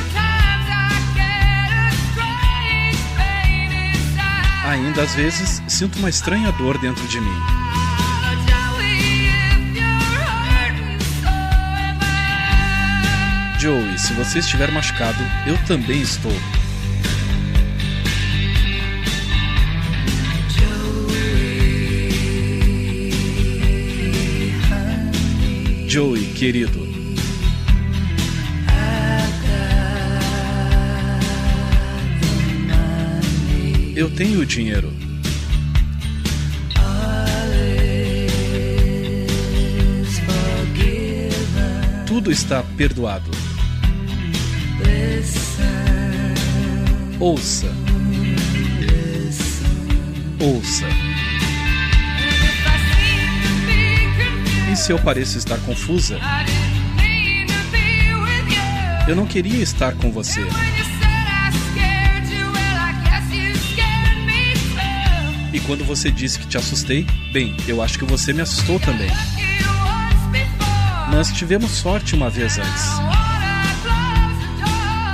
Ainda 4.66 5.04
às 5.04 5.14
vezes 5.14 5.62
sinto 5.68 6.00
uma 6.00 6.10
estranha 6.10 6.52
dor 6.54 6.78
dentro 6.78 7.06
de 7.08 7.20
mim. 7.20 7.65
Joey, 13.66 13.98
se 13.98 14.14
você 14.14 14.38
estiver 14.38 14.72
machucado, 14.72 15.18
eu 15.48 15.58
também 15.66 16.00
estou. 16.00 16.32
Joey, 25.88 26.26
querido. 26.34 26.88
Eu 33.96 34.12
tenho 34.12 34.42
o 34.42 34.46
dinheiro. 34.46 34.94
Tudo 42.06 42.32
está 42.32 42.62
perdoado. 42.78 43.45
Ouça. 47.20 47.68
Ouça. 50.40 50.86
E 54.72 54.76
se 54.76 54.92
eu 54.92 55.00
pareço 55.00 55.38
estar 55.38 55.58
confusa? 55.60 56.20
Eu 59.08 59.16
não 59.16 59.26
queria 59.26 59.64
estar 59.64 59.94
com 59.94 60.12
você. 60.12 60.42
E 65.54 65.60
quando 65.62 65.86
você 65.86 66.12
disse 66.12 66.38
que 66.38 66.48
te 66.48 66.58
assustei, 66.58 67.08
bem, 67.32 67.56
eu 67.66 67.82
acho 67.82 67.98
que 67.98 68.04
você 68.04 68.34
me 68.34 68.42
assustou 68.42 68.78
também. 68.78 69.10
Nós 71.14 71.32
tivemos 71.32 71.72
sorte 71.72 72.14
uma 72.14 72.30
vez 72.30 72.58
antes. 72.58 72.86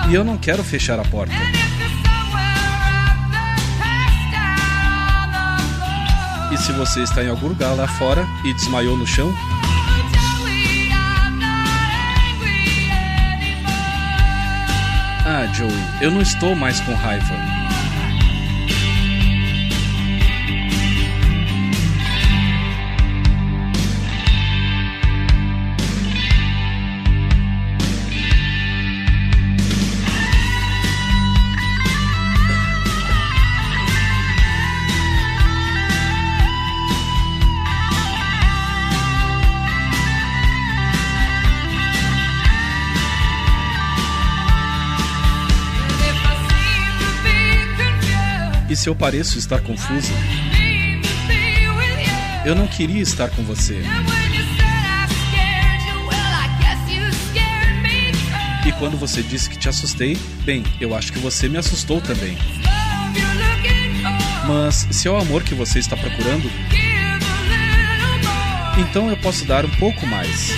E 0.09 0.15
eu 0.15 0.23
não 0.23 0.35
quero 0.35 0.63
fechar 0.63 0.99
a 0.99 1.03
porta. 1.03 1.60
Se 6.61 6.71
você 6.73 7.01
está 7.01 7.23
em 7.23 7.27
algum 7.27 7.47
lugar 7.47 7.75
lá 7.75 7.87
fora 7.87 8.23
e 8.43 8.53
desmaiou 8.53 8.95
no 8.95 9.07
chão, 9.07 9.33
Ah, 15.23 15.47
Joey, 15.53 15.71
eu 16.01 16.11
não 16.11 16.21
estou 16.21 16.55
mais 16.55 16.79
com 16.81 16.93
raiva. 16.93 17.40
Se 48.81 48.89
eu 48.89 48.95
pareço 48.95 49.37
estar 49.37 49.61
confusa? 49.61 50.11
Eu 52.43 52.55
não 52.55 52.65
queria 52.65 53.03
estar 53.03 53.29
com 53.29 53.43
você. 53.43 53.79
E 58.65 58.71
quando 58.79 58.97
você 58.97 59.21
disse 59.21 59.47
que 59.47 59.55
te 59.55 59.69
assustei, 59.69 60.17
bem, 60.43 60.63
eu 60.79 60.95
acho 60.95 61.13
que 61.13 61.19
você 61.19 61.47
me 61.47 61.59
assustou 61.59 62.01
também. 62.01 62.35
Mas 64.47 64.87
se 64.89 65.07
é 65.07 65.11
o 65.11 65.17
amor 65.17 65.43
que 65.43 65.53
você 65.53 65.77
está 65.77 65.95
procurando, 65.95 66.49
então 68.79 69.11
eu 69.11 69.17
posso 69.17 69.45
dar 69.45 69.63
um 69.63 69.69
pouco 69.69 70.07
mais. 70.07 70.49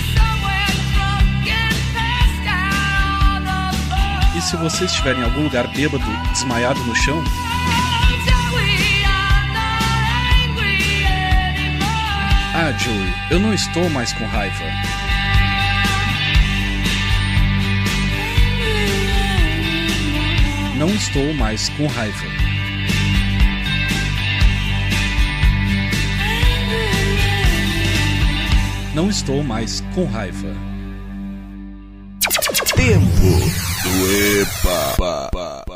E 4.34 4.40
se 4.40 4.56
você 4.56 4.86
estiver 4.86 5.14
em 5.14 5.24
algum 5.24 5.42
lugar 5.42 5.66
bêbado, 5.68 6.02
desmaiado 6.32 6.82
no 6.84 6.96
chão, 6.96 7.22
Ah, 12.56 12.70
Joey, 12.70 13.12
eu 13.32 13.40
não 13.40 13.52
estou 13.52 13.90
mais 13.90 14.12
com 14.12 14.24
raiva. 14.26 14.64
Não 20.76 20.88
estou 20.88 21.34
mais 21.34 21.68
com 21.70 21.88
raiva. 21.88 22.26
Não 28.94 29.10
estou 29.10 29.42
mais 29.42 29.80
com 29.92 30.04
raiva. 30.04 30.54
Tempo 32.76 33.04
do 33.82 34.12
EPA. 34.42 35.73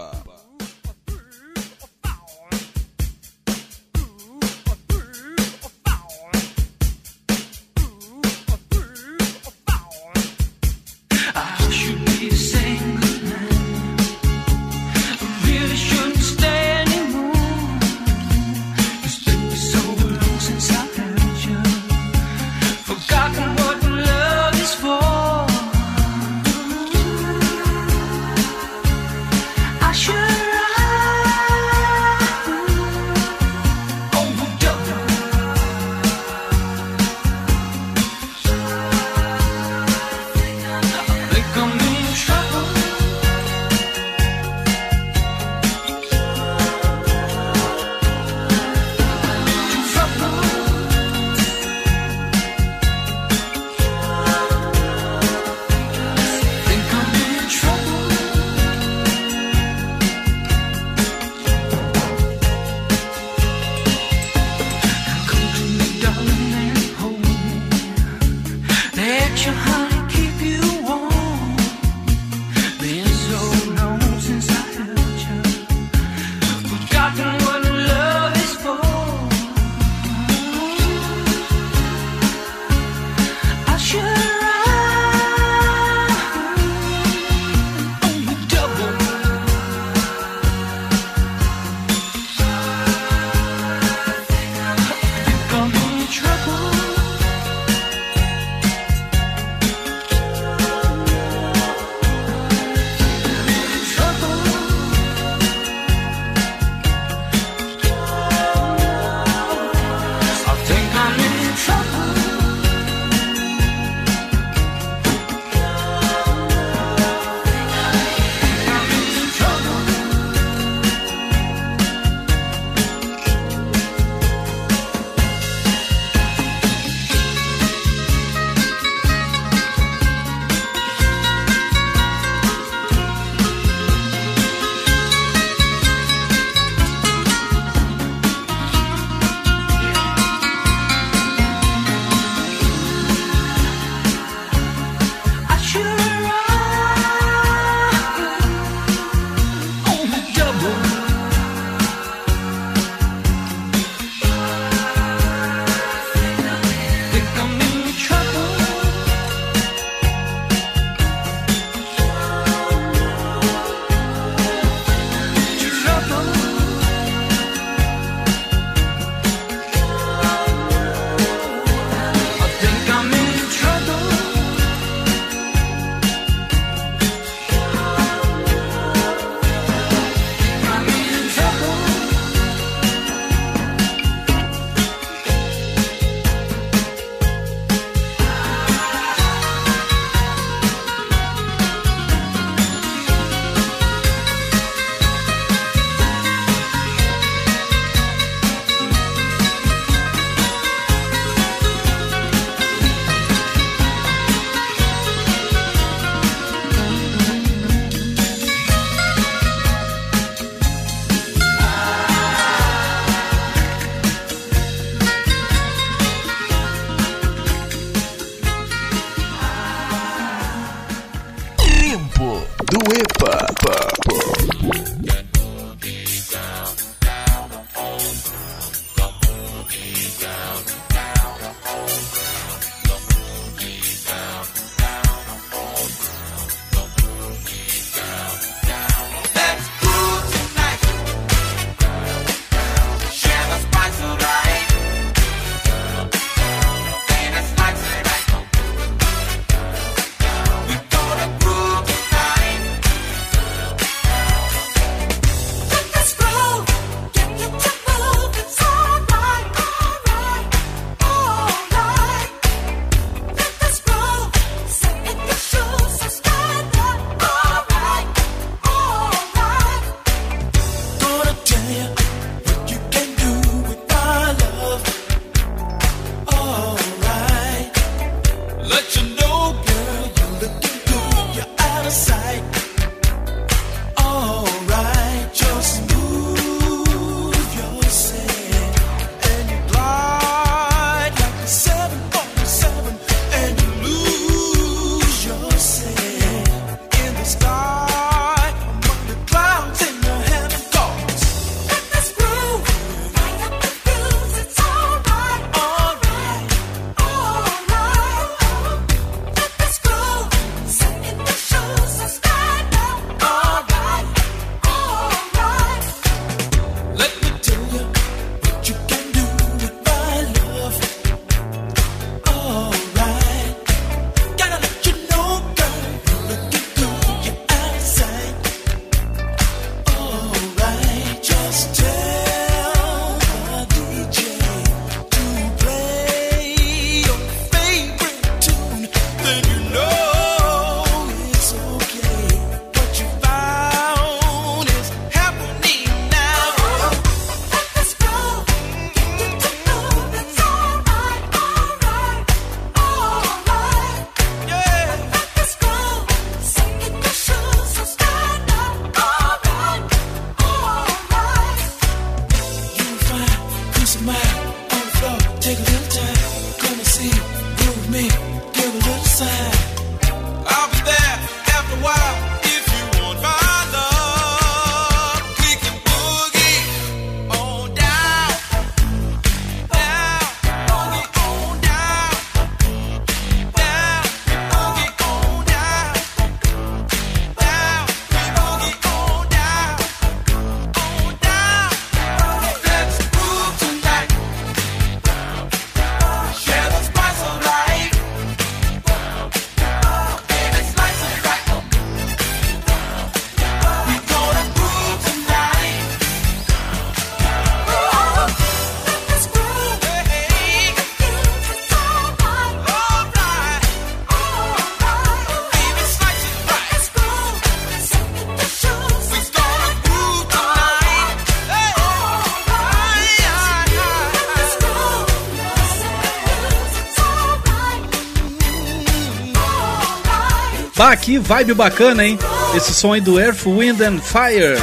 Bah, 430.79 430.95
que 430.95 431.19
vibe 431.19 431.55
bacana, 431.55 432.07
hein? 432.07 432.17
Esse 432.55 432.73
som 432.73 432.93
aí 432.93 433.01
do 433.01 433.19
Earth, 433.19 433.45
Wind 433.45 433.81
and 433.81 433.99
Fire. 433.99 434.57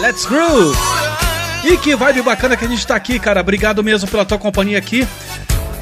Let's 0.00 0.24
groove! 0.24 0.78
E 1.64 1.76
que 1.76 1.96
vibe 1.96 2.22
bacana 2.22 2.56
que 2.56 2.64
a 2.64 2.68
gente 2.68 2.86
tá 2.86 2.94
aqui, 2.94 3.18
cara. 3.18 3.40
Obrigado 3.40 3.82
mesmo 3.82 4.08
pela 4.08 4.24
tua 4.24 4.38
companhia 4.38 4.78
aqui. 4.78 5.04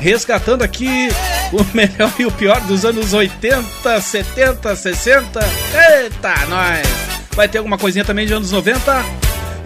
Resgatando 0.00 0.62
aqui 0.62 1.10
o 1.52 1.62
melhor 1.76 2.10
e 2.18 2.24
o 2.24 2.30
pior 2.32 2.58
dos 2.62 2.86
anos 2.86 3.12
80, 3.12 4.00
70, 4.00 4.74
60. 4.74 5.38
Eita, 5.38 6.46
nós! 6.46 6.88
Vai 7.32 7.46
ter 7.46 7.58
alguma 7.58 7.76
coisinha 7.76 8.06
também 8.06 8.26
de 8.26 8.32
anos 8.32 8.50
90? 8.50 9.04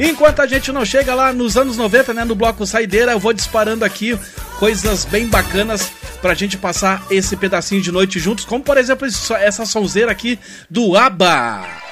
Enquanto 0.01 0.43
a 0.43 0.49
gente 0.49 0.73
não 0.73 0.85
chega 0.85 1.15
lá 1.15 1.33
nos 1.33 1.57
anos 1.57 1.77
90, 1.77 2.13
né, 2.13 2.25
no 2.25 2.35
bloco 2.35 2.67
Saideira, 2.67 3.13
eu 3.13 3.21
vou 3.21 3.33
disparando 3.33 3.85
aqui 3.85 4.19
coisas 4.63 5.05
bem 5.05 5.27
bacanas 5.27 5.91
pra 6.21 6.35
gente 6.35 6.57
passar 6.57 7.05
esse 7.11 7.37
pedacinho 7.37 7.83
de 7.83 7.91
noite 7.91 8.21
juntos, 8.21 8.45
como 8.45 8.63
por 8.63 8.79
exemplo 8.79 9.09
essa 9.41 9.67
sonzeira 9.67 10.13
aqui 10.13 10.39
do 10.71 10.97
ABBA. 10.97 11.92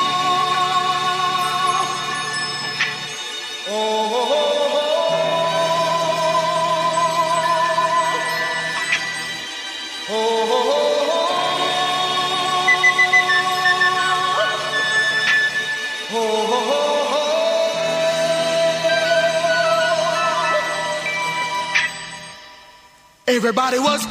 Everybody 23.51 23.79
was 23.79 24.10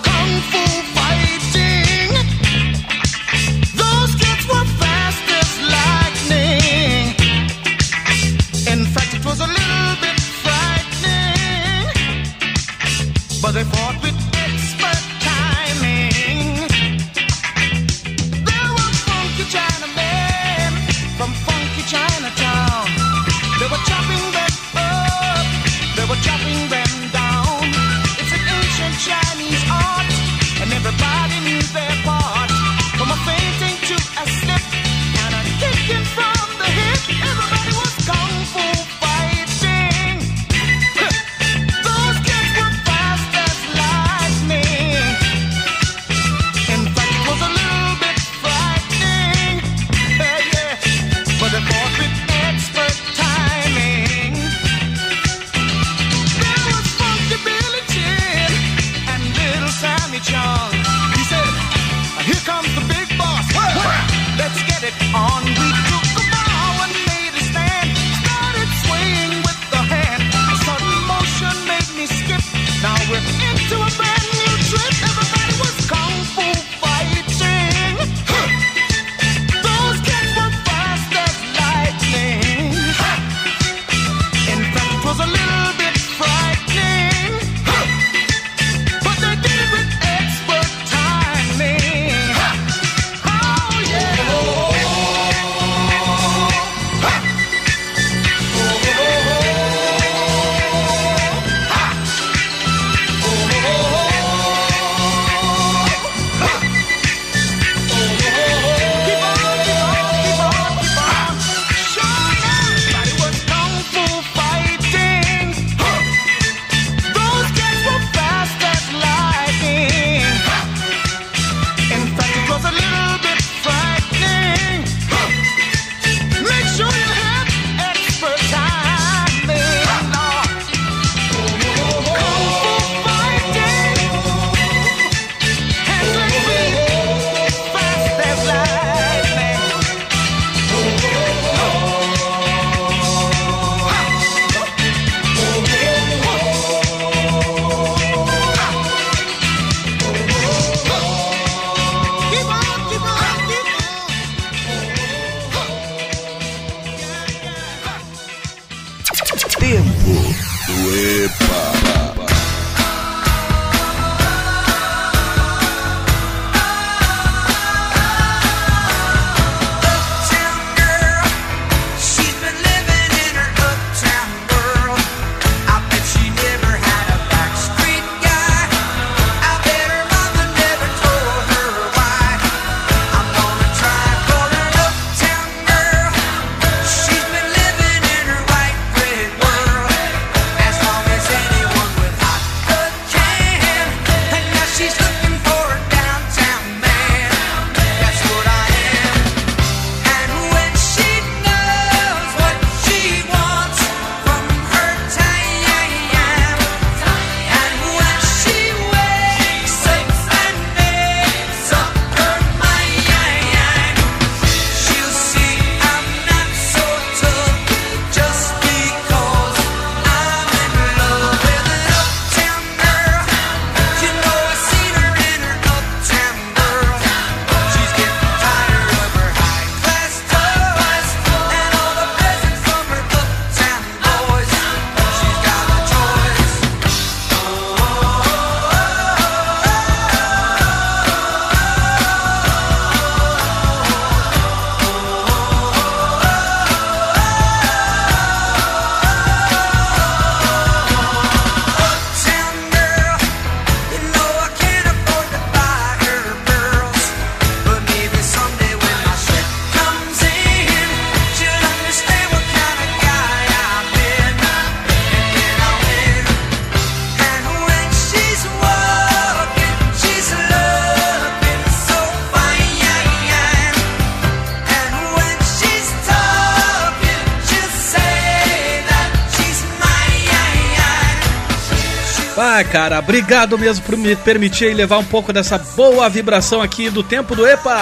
Ah, 282.60 282.64
cara, 282.64 282.98
obrigado 282.98 283.58
mesmo 283.58 283.86
por 283.86 283.96
me 283.96 284.14
permitir 284.14 284.74
levar 284.74 284.98
um 284.98 285.04
pouco 285.04 285.32
dessa 285.32 285.56
boa 285.56 286.06
vibração 286.10 286.60
aqui 286.60 286.90
do 286.90 287.02
tempo 287.02 287.34
do 287.34 287.46
EPA. 287.46 287.80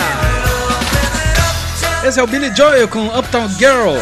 Esse 2.04 2.20
é 2.20 2.22
o 2.22 2.28
Billy 2.28 2.54
Joel 2.54 2.86
com 2.86 3.08
Uptown 3.08 3.48
Girl. 3.58 3.96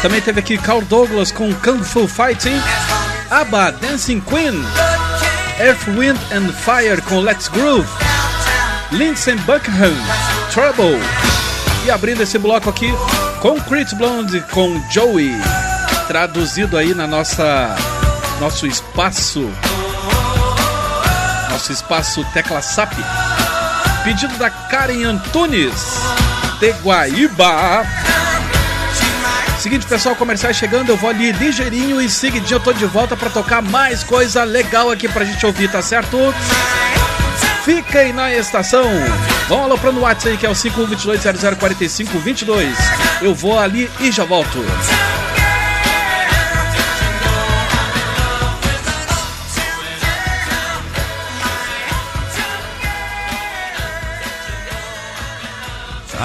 Também 0.00 0.22
teve 0.22 0.40
aqui 0.40 0.56
Carl 0.56 0.80
Douglas 0.80 1.30
com 1.30 1.52
Kung 1.56 1.84
Fu 1.84 2.08
Fighting. 2.08 2.58
ABBA 3.30 3.72
Dancing 3.72 4.18
Queen. 4.20 4.64
Earth, 5.60 5.84
Wind 5.88 6.18
and 6.32 6.50
Fire 6.54 7.02
com 7.02 7.20
Let's 7.20 7.48
Groove. 7.48 7.86
Lindsey 8.92 9.34
Buckingham, 9.40 9.92
Trouble. 10.50 10.98
E 11.84 11.90
abrindo 11.90 12.22
esse 12.22 12.38
bloco 12.38 12.70
aqui, 12.70 12.90
Concrete 13.42 13.94
Blonde 13.94 14.42
com 14.52 14.82
Joey. 14.90 15.34
Traduzido 16.08 16.78
aí 16.78 16.94
na 16.94 17.06
nossa 17.06 17.76
nosso 18.40 18.66
espaço 18.66 19.50
nosso 21.64 21.72
espaço 21.72 22.22
Tecla 22.34 22.60
SAP. 22.60 22.92
Pedido 24.02 24.36
da 24.36 24.50
Karen 24.50 25.04
Antunes, 25.04 25.72
de 26.60 26.72
Guaíba. 26.82 27.86
Seguinte, 29.58 29.86
pessoal, 29.86 30.14
comerciais 30.14 30.56
chegando, 30.56 30.90
eu 30.90 30.96
vou 30.98 31.08
ali 31.08 31.32
ligeirinho 31.32 32.02
e 32.02 32.10
seguidinho 32.10 32.56
eu 32.56 32.60
tô 32.60 32.74
de 32.74 32.84
volta 32.84 33.16
para 33.16 33.30
tocar 33.30 33.62
mais 33.62 34.04
coisa 34.04 34.44
legal 34.44 34.90
aqui 34.90 35.08
pra 35.08 35.24
gente 35.24 35.46
ouvir, 35.46 35.70
tá 35.70 35.80
certo? 35.80 36.34
Fiquem 37.64 38.12
na 38.12 38.30
estação. 38.34 38.84
Vão 39.48 39.64
aloprando 39.64 40.00
o 40.00 40.02
WhatsApp 40.02 40.32
aí 40.32 40.36
que 40.36 40.44
é 40.44 40.50
o 40.50 40.52
5122004522. 40.52 42.74
Eu 43.22 43.34
vou 43.34 43.58
ali 43.58 43.90
e 44.00 44.12
já 44.12 44.24
volto. 44.24 44.62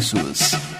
pessoas. 0.00 0.79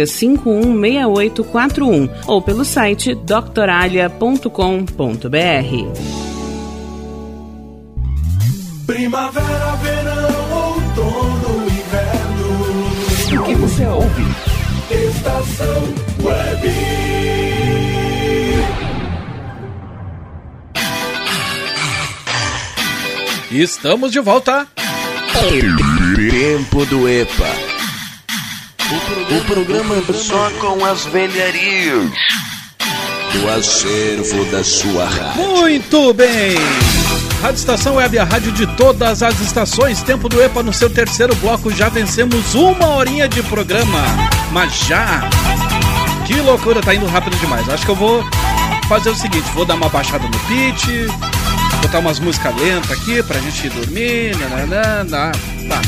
516841 0.05 2.09
ou 2.27 2.41
pelo 2.41 2.65
site 2.65 3.13
doctoralha.com.br. 3.13 4.49
Primavera, 8.85 9.75
verão, 9.77 10.51
outono, 10.51 11.65
inverno. 11.65 13.39
O 13.39 13.43
que 13.45 13.55
você 13.55 13.85
ouve? 13.85 14.25
Estação 14.91 15.83
Web. 16.21 16.69
Estamos 23.51 24.11
de 24.11 24.19
volta. 24.19 24.67
Tempo 26.29 26.85
do 26.85 27.07
EPA. 27.07 27.70
O 28.93 29.45
programa 29.45 29.95
só 30.13 30.51
com 30.59 30.83
as 30.83 31.05
velharias 31.05 32.11
do 33.31 33.49
acervo 33.49 34.43
da 34.51 34.61
sua 34.65 35.05
rádio. 35.05 35.43
Muito 35.43 36.13
bem. 36.13 36.57
Rádio 37.41 37.55
Estação 37.55 37.95
Web, 37.95 38.19
a 38.19 38.25
rádio 38.25 38.51
de 38.51 38.67
todas 38.75 39.23
as 39.23 39.39
estações. 39.39 40.01
Tempo 40.03 40.27
do 40.27 40.41
EPA 40.43 40.61
no 40.61 40.73
seu 40.73 40.89
terceiro 40.89 41.33
bloco. 41.35 41.71
Já 41.71 41.87
vencemos 41.87 42.53
uma 42.53 42.89
horinha 42.89 43.29
de 43.29 43.41
programa. 43.43 44.03
Mas 44.51 44.73
já. 44.79 45.21
Que 46.27 46.35
loucura, 46.41 46.81
tá 46.81 46.93
indo 46.93 47.05
rápido 47.05 47.37
demais. 47.37 47.69
Acho 47.69 47.85
que 47.85 47.91
eu 47.91 47.95
vou 47.95 48.21
fazer 48.89 49.09
o 49.11 49.15
seguinte: 49.15 49.49
vou 49.53 49.63
dar 49.63 49.75
uma 49.75 49.87
baixada 49.87 50.25
no 50.25 50.39
pitch, 50.39 50.87
botar 51.81 51.99
umas 51.99 52.19
músicas 52.19 52.53
lentas 52.57 52.91
aqui 52.91 53.23
pra 53.23 53.39
gente 53.39 53.67
ir 53.67 53.69
dormir. 53.69 54.35
Nananana, 54.35 55.31
tá. 55.69 55.81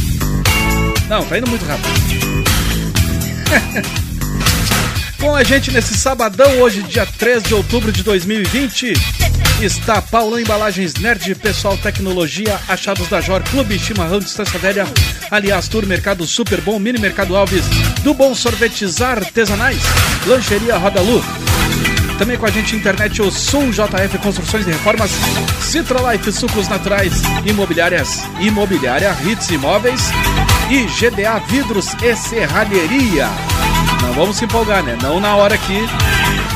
Não, 1.10 1.26
tá 1.26 1.38
indo 1.38 1.50
muito 1.50 1.66
rápido. 1.66 2.53
Com 5.20 5.36
a 5.36 5.44
gente 5.44 5.72
nesse 5.72 5.96
sabadão, 5.98 6.60
hoje, 6.60 6.84
dia 6.84 7.06
3 7.06 7.44
de 7.44 7.54
outubro 7.54 7.92
de 7.92 8.04
2020, 8.04 8.94
está 9.62 10.02
Paulão 10.02 10.40
Embalagens 10.40 10.94
Nerd, 10.96 11.34
Pessoal 11.36 11.78
Tecnologia, 11.78 12.60
Achados 12.68 13.08
da 13.08 13.22
Jor, 13.22 13.42
Clube 13.44 13.80
Chimarrão 13.80 14.20
Distância 14.20 14.60
Velha, 14.60 14.86
Aliás 15.32 15.68
Tour, 15.68 15.86
Mercado 15.86 16.26
Super 16.26 16.60
Bom, 16.62 16.78
Mini 16.78 17.00
Mercado 17.00 17.36
Alves, 17.36 17.66
do 18.04 18.14
Bom 18.14 18.36
Sorvetes 18.36 19.02
Artesanais, 19.02 19.82
Lancheria 20.28 20.78
Roda 20.78 21.02
Lu. 21.02 21.24
Também 22.18 22.38
com 22.38 22.46
a 22.46 22.52
gente 22.52 22.76
internet 22.76 23.22
o 23.22 23.32
Sul 23.32 23.72
JF 23.72 24.18
Construções 24.20 24.68
e 24.68 24.72
Reformas, 24.72 25.12
Citra 25.62 26.12
Life 26.12 26.32
Sucos 26.32 26.68
Naturais, 26.68 27.22
Imobiliárias, 27.46 28.24
Imobiliária 28.40 29.16
Hits 29.26 29.50
Imóveis 29.50 30.02
e 30.70 30.84
GDA 30.86 31.40
Vidros 31.48 31.94
e 32.02 32.16
Serralheria. 32.16 33.28
Não 34.02 34.14
vamos 34.14 34.38
se 34.38 34.46
empolgar, 34.46 34.84
né? 34.84 34.98
Não 35.02 35.20
na 35.20 35.36
hora 35.36 35.56
aqui 35.56 35.80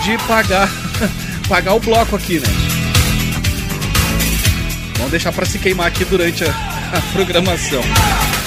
de 0.03 0.17
pagar 0.27 0.69
pagar 1.49 1.73
o 1.73 1.79
bloco 1.79 2.15
aqui, 2.15 2.39
né? 2.39 2.47
Vamos 4.97 5.11
deixar 5.11 5.31
para 5.31 5.45
se 5.45 5.59
queimar 5.59 5.87
aqui 5.87 6.05
durante 6.05 6.43
a, 6.43 6.49
a 6.93 7.01
programação. 7.13 7.81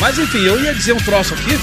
Mas 0.00 0.18
enfim, 0.18 0.44
eu 0.44 0.62
ia 0.62 0.74
dizer 0.74 0.92
um 0.92 0.98
troço 0.98 1.34
aqui 1.34 1.58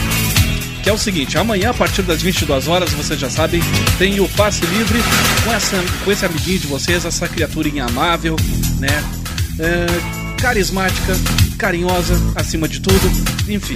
que 0.88 0.92
é 0.92 0.94
o 0.94 0.98
seguinte, 0.98 1.38
amanhã 1.38 1.72
a 1.72 1.74
partir 1.74 2.02
das 2.02 2.22
22 2.22 2.70
horas, 2.70 2.94
vocês 2.94 3.20
já 3.20 3.30
sabem, 3.30 3.62
tem 3.98 4.22
o 4.22 4.30
passe 4.30 4.66
livre 4.68 4.98
com, 5.44 5.52
essa, 5.52 5.76
com 6.06 6.10
esse 6.10 6.26
amiguinho 6.26 6.60
de 6.60 6.68
vocês, 6.68 7.04
essa 7.04 7.28
criaturinha 7.28 7.84
amável, 7.84 8.38
né? 8.80 8.88
É, 9.60 9.86
carismática, 10.38 11.14
carinhosa, 11.58 12.16
acima 12.38 12.70
de 12.70 12.80
tudo, 12.80 13.06
enfim. 13.50 13.76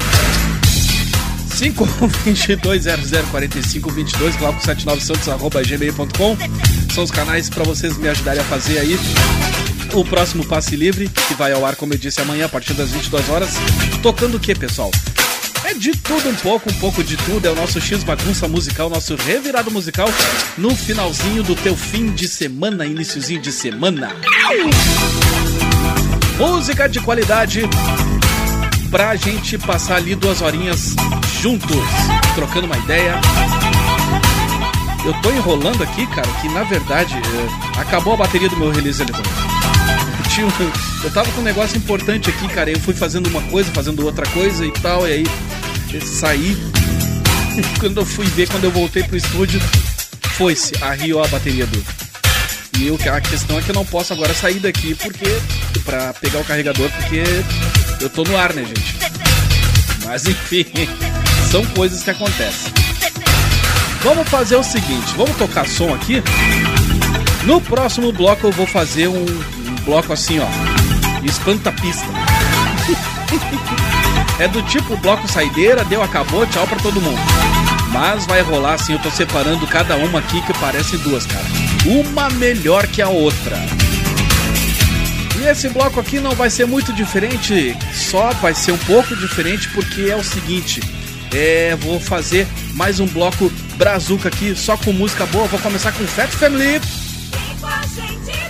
522004522, 1.49 4.37
glauco79santos, 4.39 5.29
arroba 5.29 5.61
gmail.com 5.63 6.37
São 6.95 7.03
os 7.03 7.11
canais 7.11 7.49
para 7.49 7.65
vocês 7.65 7.97
me 7.97 8.07
ajudarem 8.07 8.39
a 8.39 8.45
fazer 8.45 8.79
aí 8.79 8.97
o 9.93 10.05
próximo 10.05 10.45
passe 10.45 10.77
livre, 10.77 11.09
que 11.27 11.33
vai 11.33 11.51
ao 11.51 11.65
ar, 11.65 11.75
como 11.75 11.93
eu 11.93 11.97
disse, 11.97 12.21
amanhã, 12.21 12.45
a 12.45 12.49
partir 12.49 12.73
das 12.73 12.91
22 12.91 13.27
horas. 13.27 13.49
Tocando 14.01 14.37
o 14.37 14.39
que, 14.39 14.55
pessoal? 14.55 14.89
É 15.71 15.73
de 15.73 15.93
tudo 15.93 16.27
um 16.27 16.35
pouco, 16.35 16.69
um 16.69 16.73
pouco 16.73 17.01
de 17.01 17.15
tudo. 17.15 17.47
É 17.47 17.49
o 17.49 17.55
nosso 17.55 17.79
X 17.79 18.03
bagunça 18.03 18.45
musical, 18.45 18.89
nosso 18.89 19.15
revirado 19.15 19.71
musical 19.71 20.09
no 20.57 20.75
finalzinho 20.75 21.43
do 21.43 21.55
teu 21.55 21.77
fim 21.77 22.11
de 22.11 22.27
semana, 22.27 22.85
iniciozinho 22.85 23.41
de 23.41 23.53
semana. 23.53 24.13
Música 26.37 26.89
de 26.89 26.99
qualidade 26.99 27.61
pra 28.89 29.15
gente 29.15 29.57
passar 29.57 29.95
ali 29.95 30.13
duas 30.13 30.41
horinhas 30.41 30.93
juntos, 31.41 31.77
trocando 32.35 32.65
uma 32.65 32.77
ideia. 32.77 33.21
Eu 35.05 35.13
tô 35.21 35.31
enrolando 35.31 35.83
aqui, 35.83 36.05
cara, 36.07 36.27
que 36.41 36.49
na 36.49 36.63
verdade 36.63 37.15
é, 37.15 37.79
acabou 37.79 38.15
a 38.15 38.17
bateria 38.17 38.49
do 38.49 38.57
meu 38.57 38.71
release 38.71 39.01
eletrônico. 39.01 39.51
Eu 41.03 41.11
tava 41.11 41.29
com 41.33 41.41
um 41.41 41.43
negócio 41.43 41.77
importante 41.77 42.29
aqui, 42.29 42.47
cara. 42.47 42.71
Eu 42.71 42.79
fui 42.79 42.93
fazendo 42.93 43.27
uma 43.27 43.41
coisa, 43.43 43.69
fazendo 43.71 44.05
outra 44.05 44.25
coisa 44.29 44.65
e 44.65 44.71
tal, 44.71 45.07
e 45.07 45.11
aí 45.11 45.23
saí. 45.99 46.55
quando 47.79 47.99
eu 47.99 48.05
fui 48.05 48.25
ver, 48.27 48.47
quando 48.47 48.63
eu 48.63 48.71
voltei 48.71 49.03
pro 49.03 49.17
estúdio, 49.17 49.59
foi-se, 50.37 50.71
arriou 50.81 51.23
a 51.23 51.27
bateria 51.27 51.65
do. 51.65 51.83
E 52.79 52.87
eu, 52.87 52.97
a 53.13 53.19
questão 53.19 53.59
é 53.59 53.61
que 53.61 53.71
eu 53.71 53.75
não 53.75 53.85
posso 53.85 54.13
agora 54.13 54.33
sair 54.33 54.59
daqui 54.59 54.95
porque. 54.95 55.25
pra 55.83 56.13
pegar 56.13 56.39
o 56.39 56.45
carregador, 56.45 56.89
porque 56.91 57.23
eu 57.99 58.09
tô 58.09 58.23
no 58.23 58.37
ar, 58.37 58.53
né, 58.53 58.63
gente? 58.63 58.95
Mas 60.05 60.25
enfim, 60.29 60.65
são 61.51 61.65
coisas 61.67 62.03
que 62.03 62.11
acontecem. 62.11 62.71
Vamos 64.03 64.27
fazer 64.29 64.55
o 64.55 64.63
seguinte, 64.63 65.13
vamos 65.15 65.35
tocar 65.37 65.67
som 65.67 65.93
aqui. 65.93 66.23
No 67.43 67.59
próximo 67.59 68.11
bloco 68.11 68.47
eu 68.47 68.51
vou 68.51 68.65
fazer 68.65 69.07
um, 69.07 69.25
um 69.25 69.75
bloco 69.85 70.13
assim, 70.13 70.39
ó. 70.39 70.47
Espanta 71.23 71.71
pista. 71.71 72.05
é 74.41 74.47
do 74.47 74.59
tipo 74.63 74.97
bloco 74.97 75.27
saideira, 75.27 75.85
deu, 75.85 76.01
acabou, 76.01 76.47
tchau 76.47 76.65
pra 76.65 76.79
todo 76.79 76.99
mundo. 76.99 77.19
Mas 77.91 78.25
vai 78.25 78.41
rolar 78.41 78.73
assim, 78.73 78.93
eu 78.93 78.99
tô 78.99 79.11
separando 79.11 79.67
cada 79.67 79.95
uma 79.97 80.17
aqui 80.17 80.41
que 80.41 80.53
parecem 80.57 80.97
duas, 80.99 81.27
cara. 81.27 81.45
Uma 81.85 82.27
melhor 82.31 82.87
que 82.87 83.03
a 83.03 83.09
outra. 83.09 83.55
E 85.39 85.47
esse 85.47 85.69
bloco 85.69 85.99
aqui 85.99 86.19
não 86.19 86.31
vai 86.31 86.49
ser 86.49 86.65
muito 86.65 86.91
diferente, 86.91 87.77
só 87.93 88.31
vai 88.33 88.55
ser 88.55 88.71
um 88.71 88.77
pouco 88.79 89.15
diferente 89.15 89.69
porque 89.69 90.09
é 90.09 90.15
o 90.15 90.23
seguinte, 90.23 90.81
é, 91.31 91.75
vou 91.75 91.99
fazer 91.99 92.47
mais 92.73 92.99
um 92.99 93.05
bloco 93.05 93.51
brazuca 93.75 94.29
aqui, 94.29 94.55
só 94.55 94.75
com 94.75 94.91
música 94.91 95.27
boa. 95.27 95.45
Vou 95.45 95.59
começar 95.59 95.91
com 95.91 96.03
Fat 96.07 96.31
Family. 96.31 96.81
Com 97.59 97.67
a 97.67 97.81
gente 97.81 98.40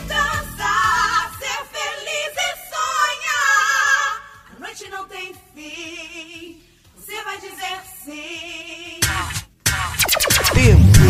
dizer 8.05 8.13
sim. 8.13 8.99
Tempo 10.53 11.01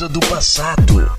coisa 0.00 0.08
do 0.08 0.20
passado. 0.20 1.12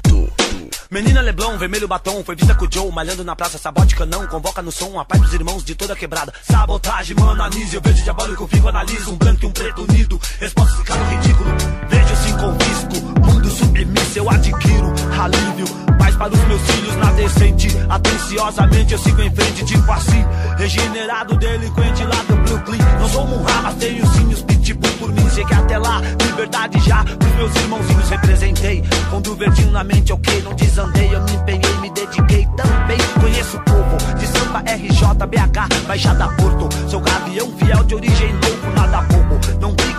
Menina 0.90 1.22
Leblon, 1.22 1.56
vermelho 1.58 1.88
batom, 1.88 2.24
foi 2.24 2.36
vista 2.36 2.56
com 2.56 2.66
o 2.66 2.70
Joe, 2.72 2.92
malhando 2.92 3.24
na 3.24 3.36
praça, 3.36 3.58
sabote 3.60 3.96
canão, 3.96 4.26
convoca 4.26 4.62
no 4.62 4.72
som 4.72 5.00
a 5.00 5.06
paz 5.06 5.22
dos 5.22 5.34
irmãos 5.34 5.64
de 5.64 5.76
toda 5.76 5.96
quebrada. 5.96 6.34
Sabotagem, 6.42 7.16
mano, 7.16 7.44
anise, 7.44 7.76
eu 7.76 7.82
vejo 7.82 8.04
diabólico, 8.04 8.48
fico, 8.48 8.68
analiso, 8.68 9.12
um 9.12 9.18
branco 9.18 9.44
e 9.44 9.46
um 9.46 9.52
preto 9.52 9.84
unido, 9.84 10.20
resposta 10.40 10.84
cara 10.84 11.04
ridículo, 11.10 11.50
vejo 11.90 12.14
assim 12.14 12.38
confisco, 12.38 13.30
mundo 13.32 13.50
submisso, 13.52 14.18
eu 14.18 14.30
adquiro 14.30 14.94
alívio, 15.22 15.66
paz 16.00 16.16
para 16.16 16.34
os 16.34 16.44
meus 16.46 16.62
filhos 16.62 16.96
na 16.96 17.12
decente, 17.12 17.68
atenciosamente 17.88 18.94
eu 18.94 19.00
sigo 19.00 19.22
em 19.22 19.36
frente, 19.36 19.66
tipo 19.66 19.92
assim, 19.92 20.26
regenerado, 20.58 21.38
delinquente 21.38 22.04
lá 22.04 22.24
do 22.24 22.36
Brooklyn, 22.38 22.80
não 23.00 23.10
sou 23.10 23.28
Munha, 23.28 23.62
mas 23.62 23.76
tenho 23.76 24.08
sim 24.08 24.34
os 24.34 24.42
pitbull 24.42 24.81
sei 25.32 25.46
que 25.46 25.54
até 25.54 25.78
lá, 25.78 26.02
liberdade 26.26 26.78
já, 26.80 27.04
pros 27.04 27.36
meus 27.36 27.56
irmãozinhos 27.56 28.10
representei, 28.10 28.84
com 29.10 29.22
do 29.22 29.36
verdinho 29.36 29.72
na 29.72 29.84
mente, 29.84 30.12
ok, 30.12 30.42
não 30.42 30.54
desandei, 30.54 31.16
eu 31.16 31.22
me 31.24 31.32
empenhei, 31.32 31.78
me 31.80 31.90
dediquei 31.90 32.46
também, 32.58 32.98
conheço 33.20 33.58
o 33.58 33.62
povo, 33.62 33.98
de 34.20 34.28
Sampa, 34.28 34.60
RJ, 34.60 35.28
BH, 35.28 35.88
Baixada 35.88 36.28
Porto, 36.36 36.70
sou 36.90 37.00
gavião 37.00 37.50
fiel 37.58 37.84
de 37.86 37.96
origem 37.96 38.34
novo, 38.34 38.76
nada 38.76 39.02
bobo, 39.04 39.21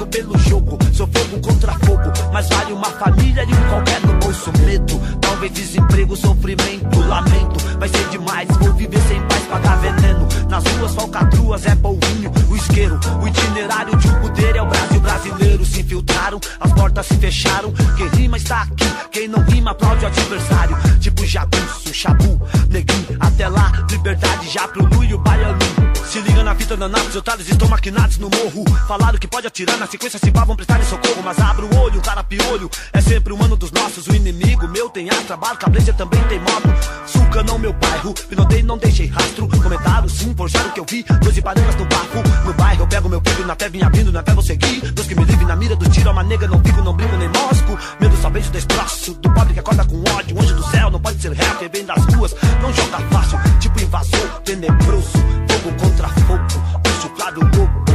brigo 0.03 0.07
pelo 0.07 0.39
jogo, 0.39 0.79
sou 0.93 1.07
fogo 1.07 1.41
contra 1.41 1.73
fogo, 1.81 2.13
mas 2.33 2.49
vale 2.49 2.73
uma 2.73 2.91
família 2.91 3.45
e 3.45 3.53
um 3.53 3.69
qualquer 3.69 4.01
no 4.01 4.15
bolso, 4.15 4.53
medo, 4.65 5.01
talvez 5.21 5.53
desemprego, 5.53 6.17
sofrimento, 6.17 7.01
lamento, 7.01 7.79
vai 7.79 7.89
ser 7.89 8.09
demais, 8.09 8.49
vou 8.59 8.73
viver 8.75 9.01
sem 9.09 9.21
paz, 9.23 9.43
pagar 9.45 9.77
veneno, 9.79 10.29
nas 10.49 10.65
ruas 10.65 10.95
falcatruas 10.95 11.67
é 11.67 11.75
polvinho, 11.77 12.33
o 12.49 12.57
isqueiro, 12.57 12.99
o 13.23 13.29
itinerário 13.29 13.97
de 13.97 14.09
um 14.09 14.21
poder 14.21 14.57
é 14.57 14.63
o 14.63 14.67
Brasil 14.67 15.01
brasileiro, 15.01 15.65
se 15.65 15.81
infiltraram, 15.81 16.41
as 16.61 16.73
portas 16.73 17.07
se 17.07 17.15
fecharam, 17.15 17.73
quem 17.97 18.09
rima 18.09 18.37
está 18.37 18.63
aqui, 18.63 18.87
quem 19.11 19.29
não 19.29 19.43
rima 19.43 19.71
aplaude 19.73 20.05
o 20.05 20.09
adversário, 20.09 20.77
tipo 21.01 21.27
jagunço, 21.27 21.93
chabu, 21.93 22.41
neguinho, 22.69 23.17
até 23.21 23.49
lá, 23.49 23.73
liberdade 23.91 24.49
já 24.49 24.67
pro 24.69 24.85
Lu 24.85 25.05
e 25.05 25.15
o 25.15 25.19
baianinho. 25.19 25.93
Se 26.13 26.21
liga 26.21 26.43
na 26.45 26.55
fita 26.55 26.77
danados, 26.77 27.17
otários 27.17 27.49
estão 27.49 27.67
maquinados 27.69 28.19
no 28.19 28.29
morro. 28.29 28.65
Falaram 28.87 29.19
que 29.19 29.27
pode 29.27 29.47
atirar 29.47 29.79
na 29.79 29.87
sequência 29.93 30.19
se 30.19 30.31
pá, 30.31 30.45
vão 30.45 30.57
prestar 30.57 30.83
socorro. 30.85 31.23
Mas 31.23 31.39
abra 31.39 31.65
o 31.65 31.79
olho, 31.79 31.99
o 31.99 32.03
cara 32.03 32.25
piolho 32.25 32.71
é 32.93 33.01
sempre 33.01 33.33
humano 33.33 33.57
dos 33.57 33.71
nossos. 33.71 34.07
O 34.07 34.15
inimigo 34.15 34.67
meu 34.69 34.89
tem 34.89 35.11
ar, 35.11 35.23
trabalho, 35.25 35.59
cabreja 35.59 35.93
também 35.93 36.23
tem 36.29 36.41
moto. 36.41 36.69
Suca 37.07 37.43
não 37.43 37.59
meu 37.59 37.73
bairro, 37.75 38.15
pinotei, 38.29 38.63
não 38.63 38.79
deixei 38.79 39.07
rastro. 39.07 39.47
Comentaram 39.49 40.09
sim, 40.09 40.35
forjaram 40.35 40.71
o 40.71 40.73
que 40.73 40.81
eu 40.81 40.87
vi. 40.89 41.05
Doze 41.23 41.43
parangas 41.43 41.77
no 41.77 41.85
barco, 41.85 42.19
no 42.47 42.55
bairro 42.55 42.83
eu 42.83 42.87
pego 42.87 43.09
meu 43.09 43.21
filho, 43.21 43.47
na 43.47 43.55
fé 43.55 43.69
vinha 43.69 43.91
vindo, 43.91 44.11
na 44.11 44.23
fé 44.23 44.33
vou 44.33 44.43
seguir. 44.43 44.81
Deus 44.93 45.07
que 45.07 45.15
me 45.15 45.25
livre 45.25 45.45
na 45.45 45.57
mira 45.57 45.77
do 45.77 45.89
tiro, 45.91 46.11
a 46.11 46.23
nega 46.23 46.49
não 46.49 46.61
fico, 46.65 46.83
não 46.83 46.95
brinco 46.95 47.17
nem 47.17 47.29
mosco. 47.29 47.79
Medo 48.01 48.17
só 48.17 48.31
beijo 48.31 48.51
destroço, 48.51 49.13
do 49.15 49.31
pobre 49.35 49.53
que 49.53 49.61
acorda 49.61 49.85
com 49.85 50.03
ódio. 50.17 50.41
Anjo 50.41 50.55
do 50.55 50.71
céu, 50.71 50.91
não 50.91 51.01
pode 51.01 51.21
ser 51.21 51.33
réu, 51.33 51.55
quem 51.57 51.69
vem 51.69 51.85
das 51.85 52.03
ruas, 52.15 52.35
não 52.63 52.73
joga 52.73 52.99
fácil. 53.11 53.39
Tipo 53.61 53.83
invasor, 53.83 54.41
tenebroso, 54.43 55.13
fogo 55.49 55.77
contra 55.79 56.09
fogo. 56.09 56.43
Bicho 56.83 57.03
chuflado, 57.03 57.41
louco, 57.41 57.92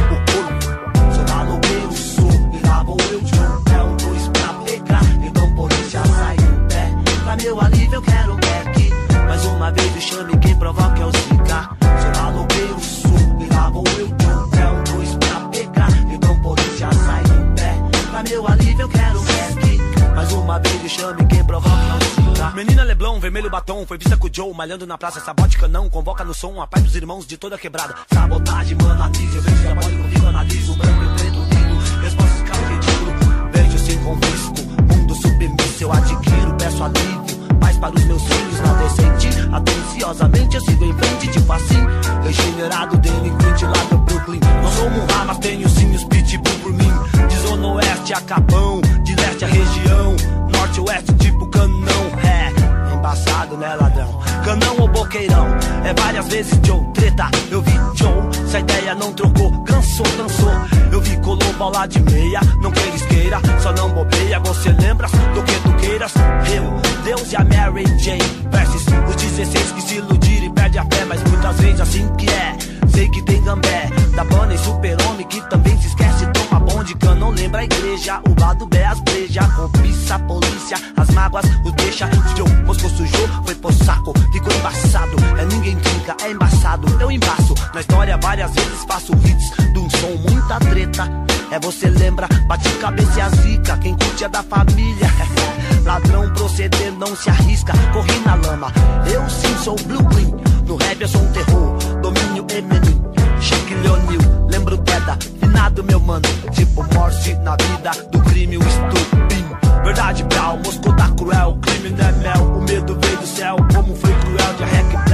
uma 9.58 9.72
vez 9.72 9.92
me 9.92 10.00
chame 10.00 10.38
quem 10.38 10.56
provoca 10.56 11.00
é 11.00 11.04
o 11.04 11.10
Zika. 11.10 11.68
Sou 12.00 12.22
maloqueiro, 12.22 12.80
sou, 12.80 13.40
e 13.40 13.52
lá 13.52 13.68
vou 13.70 13.84
eu 13.98 14.06
um 14.06 14.50
pé, 14.50 14.70
um 14.70 14.84
dois 14.84 15.14
pra 15.16 15.40
pegar. 15.48 15.90
Então 16.12 16.40
por 16.40 16.58
isso 16.60 16.78
já 16.78 16.92
sai 16.92 17.22
do 17.24 17.54
pé. 17.54 17.74
Pra 18.10 18.22
meu 18.22 18.46
alívio 18.46 18.82
eu 18.82 18.88
quero 18.88 19.20
back. 19.20 20.14
Mais 20.14 20.32
uma 20.32 20.58
vez 20.60 20.82
me 20.82 20.88
chame 20.88 21.26
quem 21.26 21.44
provoca 21.44 21.74
é 21.76 21.94
o 21.96 22.34
Zika. 22.34 22.50
Menina 22.52 22.84
Leblon, 22.84 23.18
vermelho 23.18 23.50
batom, 23.50 23.84
foi 23.84 23.98
vista 23.98 24.16
com 24.16 24.28
o 24.28 24.30
Joe, 24.32 24.54
malhando 24.54 24.86
na 24.86 24.96
praça, 24.96 25.20
sabote 25.20 25.58
canão, 25.58 25.90
convoca 25.90 26.24
no 26.24 26.32
som 26.32 26.62
a 26.62 26.66
paz 26.66 26.84
dos 26.84 26.94
irmãos 26.94 27.26
de 27.26 27.36
toda 27.36 27.58
quebrada. 27.58 27.96
Sabotagem, 28.14 28.78
mano, 28.80 29.02
avise, 29.02 29.36
eu 29.36 29.42
vejo 29.42 29.56
diabólico, 29.56 30.08
fico, 30.08 30.26
analiso, 30.26 30.76
branco 30.76 31.02
e 31.02 31.08
preto, 31.16 31.38
lindo, 31.38 32.00
resposta 32.00 32.34
esse 32.34 32.44
cara 32.44 32.66
ridículo, 32.68 33.12
vejo 33.52 33.78
sem 33.78 33.98
confisco, 34.04 34.54
mundo 34.88 35.14
submisso, 35.16 35.82
eu 35.82 35.92
adquiro, 35.92 36.54
peço 36.58 36.84
alívio, 36.84 37.37
paz 37.58 37.76
para 37.78 37.94
os 37.94 38.04
meus 38.04 38.22
filhos, 38.22 38.60
não 38.60 38.76
decente, 38.78 39.28
atenciosamente 39.52 40.56
eu 40.56 40.60
sigo 40.62 40.84
em 40.84 40.92
frente, 40.94 41.28
tipo 41.28 41.52
assim, 41.52 41.86
regenerado, 42.22 42.96
delinquente 42.98 43.64
lá 43.64 43.84
do 43.90 43.98
Brooklyn, 43.98 44.40
não 44.62 44.70
sou 44.72 44.90
Munha, 44.90 45.24
mas 45.26 45.38
tenho 45.38 45.68
sim 45.68 45.94
os 45.94 46.04
pitbull 46.04 46.54
por 46.62 46.72
mim, 46.72 46.92
de 47.28 47.36
zona 47.48 47.66
oeste 47.68 48.14
a 48.14 48.20
Capão, 48.20 48.80
de 49.02 49.14
leste 49.14 49.44
a 49.44 49.48
região, 49.48 50.16
norte 50.50 50.80
oeste 50.80 51.12
tipo 51.14 51.46
canão, 51.46 52.04
é, 52.24 52.94
embaçado 52.94 53.56
né 53.56 53.74
ladrão, 53.74 54.20
canão 54.44 54.76
ou 54.78 54.88
boqueirão, 54.88 55.46
é 55.84 55.94
várias 55.94 56.26
vezes 56.28 56.58
Joe, 56.64 56.84
treta, 56.94 57.28
eu 57.50 57.62
vi 57.62 57.72
Joe, 57.94 58.37
se 58.48 58.56
a 58.56 58.60
ideia 58.60 58.94
não 58.94 59.12
trocou, 59.12 59.52
cansou, 59.64 60.06
cansou, 60.16 60.52
eu 60.90 61.00
vi 61.02 61.16
colou 61.18 61.52
bola 61.58 61.86
de 61.86 62.00
meia, 62.00 62.40
não 62.62 62.70
queiras 62.70 63.02
queira, 63.02 63.40
só 63.60 63.72
não 63.72 63.90
bobeia, 63.90 64.40
você 64.40 64.70
lembra 64.70 65.06
do 65.06 65.42
que 65.42 65.52
tu 65.60 65.72
queiras, 65.76 66.14
eu, 66.54 67.04
Deus 67.04 67.30
e 67.30 67.36
a 67.36 67.44
Mary 67.44 67.84
Jane, 67.98 68.22
versus 68.50 68.86
os 69.08 69.16
16 69.16 69.72
que 69.72 69.82
se 69.82 69.94
iludiram 69.96 70.46
e 70.46 70.50
perde 70.50 70.78
a 70.78 70.84
fé, 70.84 71.04
mas 71.06 71.22
muitas 71.24 71.60
vezes 71.60 71.80
assim 71.80 72.08
que 72.16 72.26
é, 72.30 72.56
sei 72.88 73.08
que 73.10 73.20
tem 73.22 73.42
gambé, 73.42 73.90
da 74.16 74.24
banda 74.24 74.54
e 74.54 74.58
super-homem 74.58 75.26
que 75.26 75.40
também 75.50 75.76
se 75.78 75.88
esquece, 75.88 76.24
toma 76.48 76.60
bonde, 76.60 76.96
não 77.18 77.30
lembra 77.30 77.60
a 77.60 77.64
igreja, 77.64 78.20
o 78.26 78.40
lado 78.40 78.66
B 78.66 78.82
as 78.82 79.00
breja, 79.00 79.42
cobiça 79.54 80.14
a 80.14 80.18
polícia, 80.20 80.76
as 80.96 81.08
mágoas 81.10 81.44
o 81.64 81.70
deixa, 81.72 82.08
Joe, 82.36 82.48
Moscou 82.64 82.90
sujou, 82.90 83.28
foi 83.44 83.54
pro 83.54 83.72
saco, 83.72 84.12
ficou 84.32 84.52
embaçado, 84.52 85.16
é 85.38 85.44
ninguém 85.44 85.76
trinca, 85.76 86.16
é 86.24 86.30
embaçado, 86.30 86.86
eu 87.00 87.10
embaço, 87.10 87.54
na 87.74 87.80
história 87.80 88.16
várias 88.18 88.50
vezes 88.52 88.84
faço 88.86 89.12
hits, 89.12 89.72
de 89.72 89.78
um 89.78 89.90
som 89.90 90.30
muita 90.30 90.58
treta, 90.60 91.08
é 91.50 91.58
você 91.60 91.88
lembra, 91.90 92.26
bate 92.46 92.68
cabeça 92.74 93.18
e 93.18 93.20
a 93.20 93.28
zica, 93.28 93.76
quem 93.78 93.96
curte 93.96 94.24
é 94.24 94.28
da 94.28 94.42
família, 94.42 95.08
ladrão 95.84 96.30
proceder 96.34 96.92
não 96.92 97.14
se 97.14 97.28
arrisca, 97.30 97.72
corri 97.92 98.18
na 98.24 98.34
lama, 98.34 98.72
eu 99.12 99.28
sim 99.28 99.56
sou 99.62 99.76
Brooklyn, 99.76 100.34
no 100.66 100.76
rap 100.76 101.00
eu 101.00 101.08
sou 101.08 101.22
um 101.22 101.32
terror, 101.32 101.78
domínio 102.00 102.46
Eminem, 102.50 103.02
Chique 103.40 103.74
Leonil, 103.74 104.20
lembro 104.50 104.78
queda, 104.82 105.18
finado 105.48 105.82
meu 105.84 106.00
mano, 106.00 106.28
tipo 106.52 106.84
morte 106.94 107.34
na 107.36 107.56
vida 107.56 107.90
do 108.10 108.20
crime, 108.20 108.58
o 108.58 108.60
estupim. 108.60 109.44
Verdade, 109.82 110.22
Brau, 110.24 110.58
Moscou 110.58 110.94
tá 110.94 111.10
cruel, 111.10 111.58
crime 111.62 111.90
não 111.90 112.06
é 112.06 112.12
mel, 112.12 112.44
o 112.56 112.62
medo 112.62 112.98
veio 113.00 113.16
do 113.16 113.26
céu, 113.26 113.56
como 113.74 113.94
foi 113.96 114.12
cruel, 114.12 114.54
de 114.54 114.64
Bléu, 114.64 115.07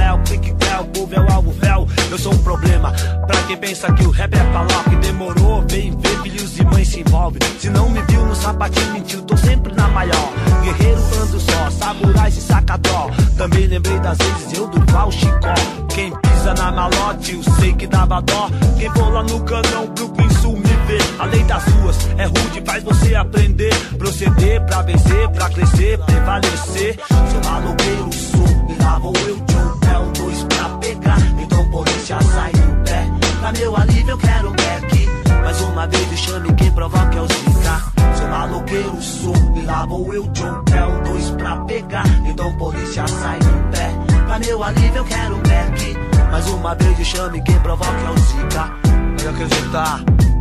povo 0.85 1.13
é 1.13 1.19
o 1.19 1.33
alvo 1.33 1.51
véu, 1.51 1.87
eu 2.09 2.17
sou 2.17 2.33
um 2.33 2.37
problema, 2.37 2.91
pra 3.27 3.41
quem 3.43 3.57
pensa 3.57 3.91
que 3.93 4.05
o 4.05 4.11
rap 4.11 4.33
é 4.33 4.43
paloca 4.51 4.91
e 4.91 4.95
demorou, 4.97 5.63
vem 5.69 5.95
ver, 5.97 6.21
filhos 6.21 6.59
e 6.59 6.63
mães 6.65 6.87
se 6.87 6.99
envolve, 7.01 7.39
se 7.59 7.69
não 7.69 7.89
me 7.89 8.01
viu 8.03 8.25
no 8.25 8.35
sapatinho, 8.35 8.93
mentiu, 8.93 9.21
tô 9.23 9.35
sempre 9.37 9.73
na 9.73 9.87
maior, 9.89 10.33
guerreiro 10.63 11.01
ando 11.21 11.39
só, 11.39 11.69
samurais 11.71 12.37
e 12.37 12.41
sacadó, 12.41 13.09
também 13.37 13.67
lembrei 13.67 13.99
das 13.99 14.17
vezes 14.17 14.57
eu 14.57 14.67
do 14.67 14.79
pau 14.91 15.11
chicó, 15.11 15.53
quem 15.93 16.11
pisa 16.11 16.53
na 16.53 16.71
malote, 16.71 17.33
eu 17.33 17.43
sei 17.59 17.73
que 17.73 17.87
dava 17.87 18.21
dó, 18.21 18.49
quem 18.77 18.89
for 18.91 19.11
lá 19.11 19.23
no 19.23 19.39
canão, 19.41 19.87
Brooklyn 19.95 20.29
Sul 20.41 20.53
me 20.57 20.75
vê, 20.87 20.97
a 21.19 21.25
lei 21.25 21.43
das 21.43 21.63
ruas 21.65 21.97
é 22.17 22.25
rude, 22.25 22.61
faz 22.65 22.83
você 22.83 23.15
aprender, 23.15 23.73
proceder 23.97 24.65
pra 24.65 24.81
vencer, 24.81 25.29
pra 25.29 25.49
crescer, 25.49 25.97
prevalecer, 25.99 26.99
sou 27.31 27.51
maloqueiro, 27.51 28.09
sou, 28.13 28.77
lá 28.83 28.99
vou 28.99 29.13
eu 29.27 29.37
pé, 29.79 29.99
um 29.99 30.11
dois 30.13 30.34
pegar, 30.69 31.17
então 31.39 31.69
polícia 31.69 32.17
sai 32.21 32.51
do 32.51 32.83
pé, 32.83 33.07
pra 33.39 33.51
meu 33.51 33.75
alívio 33.75 34.11
eu 34.11 34.17
quero 34.17 34.51
back, 34.51 35.09
mais 35.41 35.61
uma 35.61 35.87
vez 35.87 36.09
me 36.09 36.17
chame 36.17 36.53
quem 36.53 36.71
provoca 36.71 37.15
é 37.15 37.21
o 37.21 37.27
Zika, 37.27 38.17
sou 38.17 38.27
maloqueiro, 38.27 39.01
sou, 39.01 39.35
e 39.55 39.61
lá 39.61 39.85
vou 39.85 40.13
eu 40.13 40.27
de 40.27 40.43
um 40.43 40.63
dois 41.03 41.29
pra 41.31 41.57
pegar, 41.65 42.05
então 42.25 42.57
polícia 42.57 43.07
sai 43.07 43.39
do 43.39 43.71
pé, 43.71 43.91
pra 44.25 44.39
meu 44.39 44.63
alívio 44.63 44.97
eu 44.97 45.05
quero 45.05 45.35
back, 45.37 45.97
mais 46.31 46.47
uma 46.49 46.75
vez 46.75 46.97
me 46.97 47.05
chame 47.05 47.41
quem 47.43 47.59
provoca 47.59 47.91
é 47.91 48.09
o 48.09 48.17
Zika, 48.17 48.71
pode 49.11 49.27
acreditar, 49.27 49.99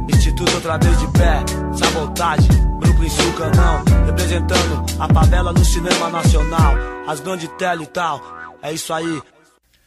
Instituto 0.08 0.54
outra 0.54 0.78
vez 0.78 0.98
de 0.98 1.06
pé, 1.08 1.44
sabotagem, 1.74 2.48
Brooklyn 2.80 3.10
Sul 3.10 3.32
Canão, 3.34 3.84
representando 4.06 4.86
a 4.98 5.12
favela 5.12 5.52
no 5.52 5.64
cinema 5.64 6.08
nacional, 6.08 6.74
as 7.06 7.20
grandes 7.20 7.48
tele 7.58 7.84
e 7.84 7.86
tal, 7.86 8.20
é 8.62 8.72
isso 8.72 8.92
aí. 8.92 9.22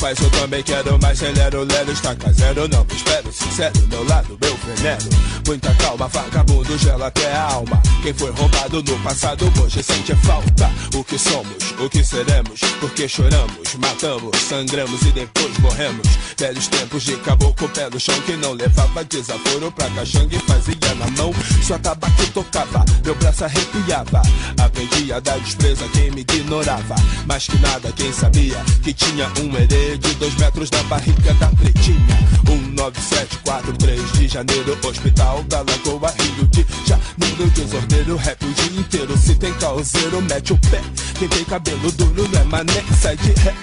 Mas 0.00 0.18
eu 0.18 0.30
também 0.30 0.62
quero 0.62 0.98
mais 1.00 1.18
Celero, 1.18 1.64
lero, 1.64 1.92
estaca 1.92 2.32
zero 2.32 2.68
Não 2.68 2.86
espero, 2.94 3.32
sincero, 3.32 3.72
meu 3.88 4.04
lado, 4.04 4.38
meu 4.40 4.56
veneno 4.56 5.39
Muita 5.50 5.74
calma, 5.74 6.06
vagabundo, 6.06 6.78
gela 6.78 7.08
até 7.08 7.32
a 7.32 7.42
alma. 7.42 7.82
Quem 8.04 8.14
foi 8.14 8.30
roubado 8.30 8.80
no 8.84 8.96
passado, 9.00 9.52
hoje 9.60 9.82
sente 9.82 10.14
falta. 10.14 10.70
O 10.94 11.02
que 11.02 11.18
somos, 11.18 11.74
o 11.78 11.88
que 11.88 12.04
seremos 12.04 12.60
Porque 12.78 13.08
choramos, 13.08 13.74
matamos, 13.80 14.30
sangramos 14.48 15.02
e 15.02 15.10
depois 15.10 15.58
morremos. 15.58 16.06
Velhos 16.38 16.68
tempos 16.68 17.02
de 17.02 17.16
caboclo, 17.16 17.68
pé 17.70 17.90
no 17.90 17.98
chão 17.98 18.14
Que 18.22 18.36
não 18.36 18.52
levava 18.52 19.02
desaforo. 19.02 19.72
Pra 19.72 19.90
caixanga 19.90 20.36
e 20.36 20.38
fazia 20.38 20.94
na 20.94 21.10
mão 21.20 21.34
Só 21.66 21.76
tabaco 21.78 22.26
tocava, 22.32 22.84
meu 23.04 23.16
braço 23.16 23.44
arrepiava. 23.44 24.22
Aprendi 24.56 25.12
a 25.12 25.18
dar 25.18 25.40
despreza 25.40 25.84
quem 25.92 26.12
me 26.12 26.20
ignorava. 26.20 26.94
Mais 27.26 27.48
que 27.48 27.58
nada, 27.58 27.90
quem 27.90 28.12
sabia 28.12 28.56
que 28.84 28.92
tinha 28.92 29.26
um 29.40 29.56
herê 29.56 29.98
de 29.98 30.14
dois 30.14 30.34
metros 30.36 30.70
na 30.70 30.82
barriga 30.84 31.34
da 31.34 31.48
pretinha. 31.48 32.20
19743 32.44 34.12
de 34.12 34.28
janeiro, 34.28 34.78
hospital 34.86 35.39
da 35.44 35.58
Lagoa, 35.58 36.12
Rio 36.18 36.46
de 36.48 36.66
Janeiro 36.86 37.50
Desordeiro, 37.50 38.16
rap 38.16 38.44
o 38.44 38.52
dia 38.52 38.80
inteiro. 38.80 39.16
Se 39.16 39.34
tem 39.34 39.52
causeiro, 39.54 40.22
mete 40.22 40.52
o 40.52 40.58
pé. 40.58 40.80
Quem 41.18 41.28
tem 41.28 41.44
cabelo 41.44 41.90
duro 41.92 42.28
não 42.32 42.40
é 42.40 42.44
mané, 42.44 42.84
sai 43.00 43.16
de 43.16 43.32
ré. 43.40 43.54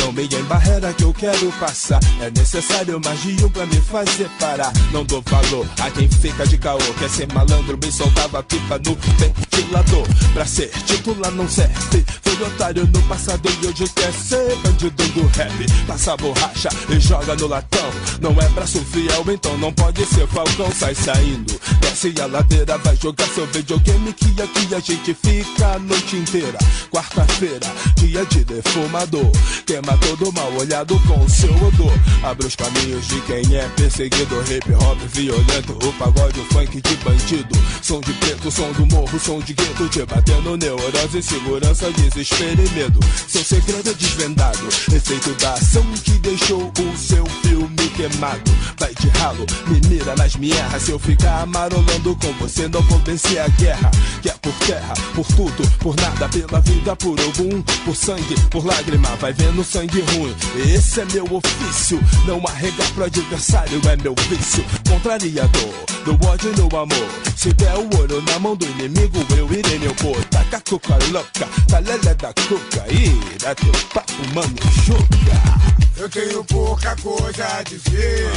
Não 0.00 0.12
me 0.12 0.24
em 0.24 0.42
barreira 0.44 0.92
que 0.92 1.04
eu 1.04 1.12
quero 1.12 1.52
passar. 1.52 2.00
É 2.20 2.30
necessário 2.30 3.00
magia 3.04 3.48
pra 3.50 3.66
me 3.66 3.80
fazer 3.80 4.28
parar. 4.38 4.72
Não 4.92 5.04
dou 5.04 5.22
valor 5.22 5.66
a 5.80 5.90
quem 5.90 6.08
fica 6.08 6.46
de 6.46 6.58
caô. 6.58 6.78
Quer 6.98 7.08
ser 7.08 7.32
malandro, 7.32 7.78
me 7.82 7.90
soltava 7.90 8.42
pipa 8.42 8.78
no 8.78 8.96
ventilador 9.18 10.06
Pra 10.34 10.46
ser 10.46 10.70
titular 10.86 11.30
não 11.32 11.48
serve. 11.48 12.04
Foi 12.22 12.46
otário 12.46 12.86
no 12.86 13.02
passado 13.02 13.48
e 13.62 13.66
hoje 13.66 13.84
quer 13.94 14.12
ser 14.12 14.56
bandido 14.56 15.04
do 15.08 15.26
rap. 15.36 15.86
Passa 15.86 16.16
borracha 16.16 16.68
e 16.88 17.00
joga 17.00 17.34
no 17.36 17.46
latão. 17.46 17.90
Não 18.20 18.32
é 18.40 18.48
braço 18.50 18.80
fiel, 18.84 19.24
então 19.28 19.56
não 19.58 19.72
pode 19.72 20.04
ser 20.06 20.26
falcão. 20.28 20.70
Sai 20.72 20.94
saindo, 21.12 21.60
desce 21.80 22.14
a 22.20 22.26
ladeira 22.26 22.78
Vai 22.78 22.96
jogar 22.96 23.26
seu 23.28 23.46
videogame 23.46 24.12
que 24.12 24.42
aqui 24.42 24.74
a 24.74 24.80
gente 24.80 25.14
fica 25.14 25.74
a 25.74 25.78
noite 25.78 26.16
inteira. 26.16 26.58
Quarta-feira, 26.90 27.66
dia 27.96 28.24
de 28.26 28.44
defumador. 28.44 29.30
Queima 29.66 29.96
todo 29.98 30.32
mal 30.32 30.52
olhado 30.54 30.98
com 31.06 31.28
seu 31.28 31.54
odor. 31.54 31.92
Abre 32.22 32.46
os 32.46 32.56
caminhos 32.56 33.06
de 33.06 33.20
quem 33.22 33.56
é 33.56 33.68
perseguido. 33.76 34.42
Hip 34.50 34.72
hop 34.74 34.98
violento, 35.12 35.72
o 35.86 35.92
pagode, 35.94 36.40
o 36.40 36.44
funk 36.46 36.80
de 36.80 36.96
bandido. 36.96 37.54
Som 37.82 38.00
de 38.00 38.12
preto, 38.14 38.50
som 38.50 38.72
do 38.72 38.86
morro, 38.86 39.18
som 39.20 39.38
de 39.40 39.52
gueto 39.52 39.88
Te 39.88 40.04
batendo 40.06 40.56
neurose, 40.56 41.18
insegurança, 41.18 41.90
desespero 41.92 42.64
e 42.64 42.70
medo. 42.70 43.00
Seu 43.28 43.44
segredo 43.44 43.90
é 43.90 43.94
desvendado. 43.94 44.66
Efeito 44.92 45.30
da 45.34 45.52
ação 45.52 45.84
que 46.04 46.12
deixou 46.12 46.72
o 46.78 46.96
seu 46.96 47.24
filme 47.42 47.88
queimado. 47.96 48.50
Vai 48.78 48.94
de 48.94 49.08
ralo, 49.08 49.46
me 49.68 49.80
mira 49.88 50.14
nas 50.16 50.36
minhas 50.36 50.82
Se 50.82 50.90
eu 50.90 50.98
ficar 51.02 51.42
amarolando 51.42 52.16
com 52.16 52.32
você 52.34 52.68
não 52.68 52.80
vou 52.82 52.98
vencer 53.00 53.40
a 53.40 53.48
guerra 53.48 53.90
Que 54.22 54.28
é 54.28 54.34
por 54.40 54.52
terra, 54.66 54.94
por 55.14 55.26
tudo, 55.26 55.78
por 55.78 55.96
nada 55.96 56.28
Pela 56.28 56.60
vida, 56.60 56.96
por 56.96 57.20
algum, 57.20 57.62
por 57.84 57.94
sangue, 57.94 58.40
por 58.50 58.64
lágrima 58.64 59.08
Vai 59.20 59.32
vendo 59.32 59.64
sangue 59.64 60.00
ruim, 60.00 60.34
esse 60.72 61.00
é 61.00 61.04
meu 61.06 61.24
ofício 61.34 62.00
Não 62.26 62.42
arregar 62.46 62.90
pro 62.94 63.04
adversário 63.04 63.80
é 63.88 63.96
meu 63.96 64.14
vício. 64.28 64.64
Contrariador, 64.88 65.72
do 66.04 66.26
ódio 66.26 66.52
no 66.56 66.76
amor. 66.76 67.08
Se 67.36 67.52
der 67.54 67.74
o 67.74 67.88
ouro 67.96 68.22
na 68.22 68.38
mão 68.38 68.54
do 68.54 68.64
inimigo 68.66 69.18
Eu 69.36 69.52
irei 69.52 69.78
meu 69.78 69.94
pôr, 69.96 70.22
taca 70.26 70.58
a 70.58 70.60
cuca 70.60 70.98
louca 71.10 71.48
Talele 71.68 72.14
da 72.14 72.32
cuca, 72.32 72.86
ira 72.92 73.54
teu 73.54 73.72
papo 73.92 74.12
mano, 74.34 74.56
julga 74.84 75.72
Eu 75.96 76.08
tenho 76.08 76.44
pouca 76.44 76.96
coisa 76.96 77.46
a 77.58 77.62
dizer. 77.62 78.30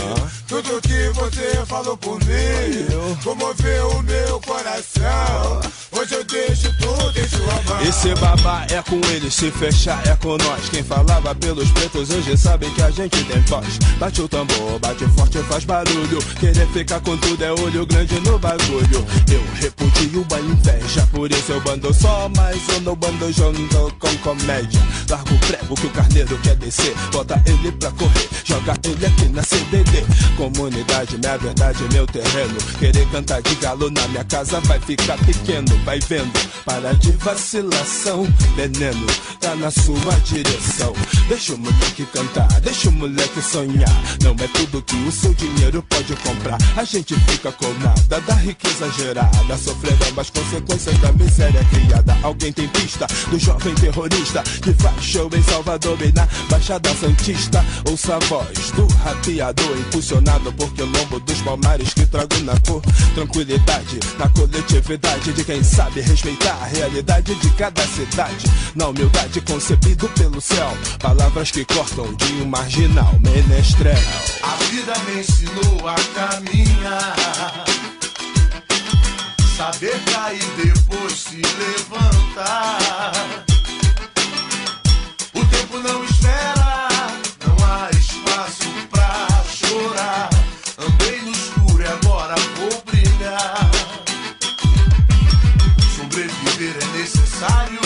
Tudo 0.48 0.82
que 0.82 1.10
você 1.10 1.66
falou 1.66 1.98
por 1.98 2.20
mim 2.26 2.55
comoveu 3.26 3.90
o 3.90 4.04
meu 4.04 4.40
coração. 4.42 5.62
Hoje 5.92 6.14
eu 6.14 6.24
deixo 6.26 6.72
tudo 6.78 7.20
em 7.20 7.28
sua 7.28 7.62
mão. 7.64 7.82
Esse 7.82 8.14
babá 8.16 8.68
é 8.70 8.82
com 8.84 9.00
ele, 9.12 9.32
se 9.32 9.50
fechar 9.50 10.06
é 10.06 10.16
com 10.18 10.38
nós. 10.38 10.70
Quem 10.70 10.84
falava 10.84 11.34
pelos 11.34 11.72
pretos 11.72 12.12
hoje 12.12 12.38
sabe 12.38 12.70
que 12.72 12.82
a 12.84 12.92
gente 12.92 13.24
tem 13.24 13.42
voz. 13.42 13.80
Bate 13.98 14.22
o 14.22 14.28
tambor, 14.28 14.78
bate 14.80 15.06
forte, 15.08 15.40
faz 15.44 15.66
barulho. 15.66 16.20
Querer 16.40 16.68
ficar 16.68 17.00
com 17.00 17.18
tudo 17.18 17.44
é 17.44 17.52
olho 17.52 17.86
grande 17.86 18.20
no 18.20 18.38
bagulho. 18.38 19.06
Eu 19.32 19.44
repudio 19.56 20.26
a 20.32 20.40
inveja, 20.40 21.08
por 21.12 21.32
isso 21.32 21.52
eu 21.52 21.62
bando 21.62 21.94
só, 21.94 22.30
mas 22.36 22.62
eu 22.70 22.82
não 22.82 22.96
bando 22.96 23.32
junto 23.32 23.96
com 24.00 24.18
comédia. 24.18 24.82
Largo 25.10 25.34
o 25.34 25.40
prego 25.40 25.76
que 25.76 25.88
o 25.88 25.92
carneiro 25.92 26.38
quer 26.40 26.56
descer, 26.56 26.94
bota 27.12 27.42
ele 27.46 27.72
pra 27.72 27.92
correr, 27.92 28.30
joga 28.44 28.76
ele 28.84 29.06
aqui 29.06 29.30
na 29.30 29.42
CDD. 29.42 30.04
Comunidade, 30.38 31.18
minha 31.18 31.38
verdade, 31.38 31.84
meu 31.92 32.06
terreno. 32.06 32.45
Querer 32.80 33.08
cantar 33.10 33.42
de 33.42 33.56
galo 33.56 33.90
na 33.90 34.08
minha 34.08 34.24
casa 34.24 34.60
vai 34.62 34.80
ficar 34.80 35.18
pequeno, 35.26 35.76
vai 35.84 36.00
vendo. 36.00 36.32
Para 36.66 36.94
de 36.94 37.12
vacilação, 37.14 38.28
veneno 38.56 39.06
tá 39.46 39.56
na 39.56 39.70
sua 39.70 40.14
direção. 40.24 40.94
Deixa 41.28 41.54
o 41.54 41.58
moleque 41.58 42.06
cantar, 42.08 42.48
deixa 42.62 42.90
o 42.90 42.92
moleque 42.92 43.42
sonhar. 43.42 43.90
Não 44.24 44.32
é 44.32 44.48
tudo 44.48 44.82
que 44.82 44.96
o 44.96 45.12
seu 45.12 45.34
dinheiro 45.36 45.84
pode 45.84 46.16
comprar. 46.18 46.58
A 46.76 46.84
gente 46.84 47.14
fica 47.28 47.52
com 47.52 47.72
nada 47.76 48.20
da 48.22 48.34
riqueza 48.34 48.90
gerada, 48.92 49.58
sofrendo 49.58 50.20
as 50.20 50.30
consequências 50.32 50.98
da 50.98 51.12
miséria 51.12 51.64
criada. 51.66 52.18
Alguém 52.24 52.52
tem 52.52 52.68
pista 52.70 53.06
do 53.30 53.38
jovem 53.38 53.76
terrorista 53.76 54.42
que 54.64 54.74
faz 54.74 55.04
show 55.04 55.30
em 55.32 55.44
Salvador 55.44 55.98
e 56.02 56.12
na 56.12 56.28
Baixada 56.50 56.90
Santista. 56.96 57.64
Ouça 57.88 58.16
a 58.16 58.20
voz 58.20 58.72
do 58.72 58.88
rateador, 59.04 59.78
impulsionado 59.78 60.52
por 60.54 60.74
quilombo 60.74 61.20
dos 61.20 61.42
palmares 61.42 61.94
que 61.94 62.06
na 62.44 62.60
cor. 62.60 62.82
Tranquilidade 63.14 64.00
na 64.18 64.28
coletividade 64.30 65.34
de 65.34 65.44
quem 65.44 65.64
sabe 65.64 66.02
respeitar 66.02 66.58
a 66.62 66.66
realidade 66.66 67.36
de 67.36 67.50
cada 67.52 67.86
cidade. 67.88 68.46
Na 68.76 68.88
humildade 68.88 69.42
concebido 69.42 70.08
pelo 70.10 70.42
céu, 70.42 70.78
palavras 71.00 71.52
que 71.52 71.64
cortam 71.66 72.14
de 72.14 72.34
um 72.42 72.46
marginal 72.46 73.14
menestrel. 73.20 73.98
A 74.44 74.56
vida 74.66 74.94
me 75.08 75.20
ensinou 75.20 75.88
a 75.88 75.96
caminhar. 76.14 77.66
Saber 79.56 79.98
cair 80.12 80.44
depois 80.58 81.14
se 81.14 81.38
levantar. 81.38 83.12
O 85.34 85.46
tempo 85.46 85.80
não 85.80 86.04
espera, 86.04 86.88
não 87.48 87.66
há 87.66 87.90
espaço 87.92 88.70
pra 88.92 89.28
chorar. 89.50 90.35
Agora 92.26 92.36
vou 92.58 92.84
brilhar. 92.86 93.72
Sobreviver 95.96 96.76
é 96.82 96.98
necessário, 96.98 97.85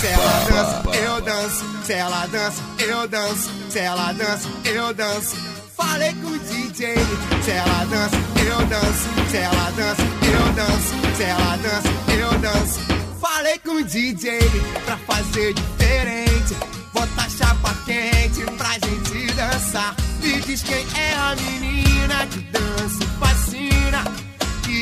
Se 0.00 0.06
ela 0.08 0.44
dança, 0.44 0.82
eu 0.94 1.20
danço. 1.22 1.64
Se 1.84 1.92
ela 1.94 2.26
dança, 2.26 2.62
eu 2.78 3.08
danço. 3.08 3.50
Se 3.70 3.78
ela 3.78 4.12
dança, 4.12 4.48
eu 4.64 4.94
danço. 4.94 5.36
Falei 5.74 6.12
com 6.14 6.26
o 6.28 6.38
DJ. 6.38 6.94
Se 7.42 7.50
ela 7.50 7.84
dança, 7.86 8.16
eu 8.44 8.66
danço. 8.66 9.30
Se 9.30 9.36
ela 9.38 9.70
dança, 9.70 10.02
eu 10.02 10.52
danço. 10.52 11.16
Se 11.16 11.22
ela 11.22 11.56
dança, 11.56 11.88
eu 12.12 12.38
danço. 12.40 12.80
Falei 13.20 13.58
com 13.60 13.70
o 13.70 13.84
DJ 13.84 14.38
pra 14.84 14.98
fazer 14.98 15.54
diferente. 15.54 16.54
Bota 16.92 17.30
chapa 17.30 17.74
quente 17.86 18.44
pra 18.58 18.72
gente 18.72 19.32
dançar. 19.32 19.96
Me 20.20 20.40
diz 20.40 20.62
quem 20.62 20.86
é 20.94 21.14
a 21.14 21.34
menina 21.36 22.26
que 22.26 22.40
dança 22.52 23.06
fascina 23.18 24.25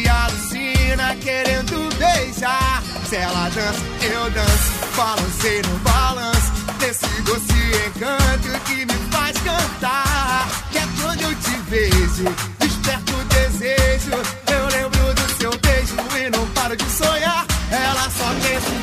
alucina 0.09 1.17
querendo 1.17 1.89
beijar. 1.97 2.83
Se 3.09 3.17
ela 3.17 3.49
dança, 3.51 3.81
eu 4.03 4.31
danço, 4.31 4.73
balancei 4.97 5.61
assim 5.61 5.71
no 5.71 5.79
balanço. 5.79 6.53
Desse 6.79 7.07
doce 7.23 7.53
encanto 7.87 8.61
que 8.65 8.87
me 8.87 9.11
faz 9.11 9.37
cantar. 9.39 10.49
Que 10.71 10.79
é 10.79 10.89
quando 11.01 11.23
eu 11.23 11.35
te 11.35 11.57
vejo, 11.69 12.25
desperto 12.59 13.13
o 13.15 13.25
desejo. 13.25 14.13
Eu 14.51 14.67
lembro 14.69 15.15
do 15.15 15.37
seu 15.39 15.51
beijo 15.59 15.97
e 16.19 16.31
não 16.31 16.47
paro 16.49 16.77
de 16.77 16.91
sonhar. 16.91 17.47
Ela 17.71 18.11
só 18.11 18.29
pensa 18.43 18.74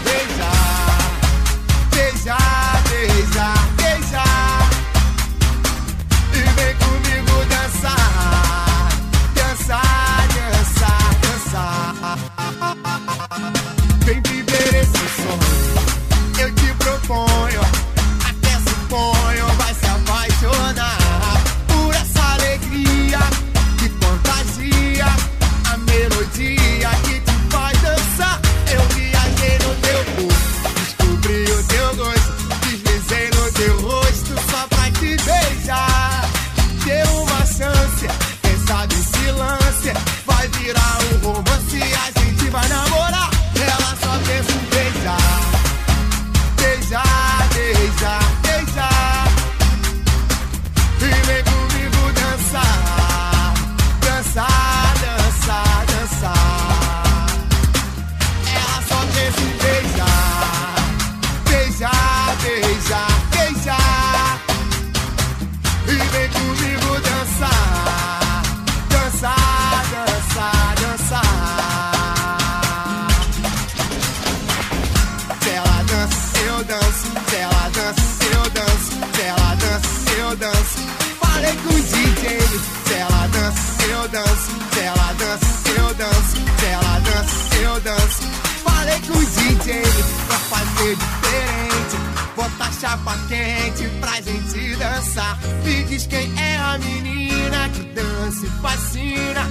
quente 93.32 93.88
pra 94.02 94.20
gente 94.22 94.76
dançar. 94.76 95.40
Me 95.64 95.84
diz 95.84 96.06
quem 96.06 96.30
é 96.38 96.58
a 96.58 96.78
menina 96.78 97.70
que 97.70 97.84
dança 97.96 98.46
e 98.46 98.50
fascina, 98.62 99.48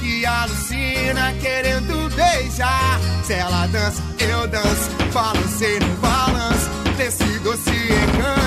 que 0.00 0.26
alucina 0.26 1.32
querendo 1.40 2.14
beijar. 2.14 3.00
Se 3.24 3.32
ela 3.32 3.66
dança, 3.68 4.02
eu 4.18 4.46
danço, 4.48 4.90
balanceiro, 5.12 5.86
balanço, 6.02 6.68
desse 6.98 7.38
doce 7.38 7.70
encanto. 7.70 8.43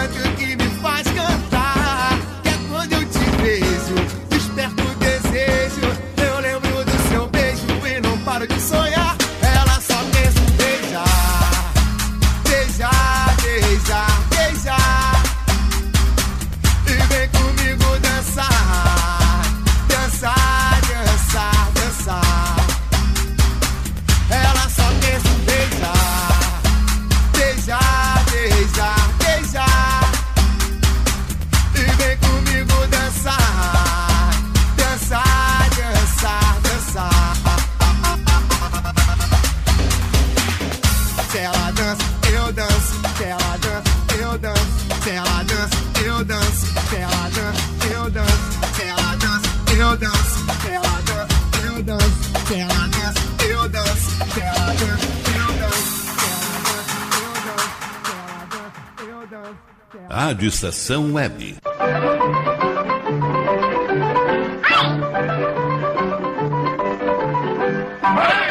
Sensação 60.71 61.13
Web. 61.13 61.55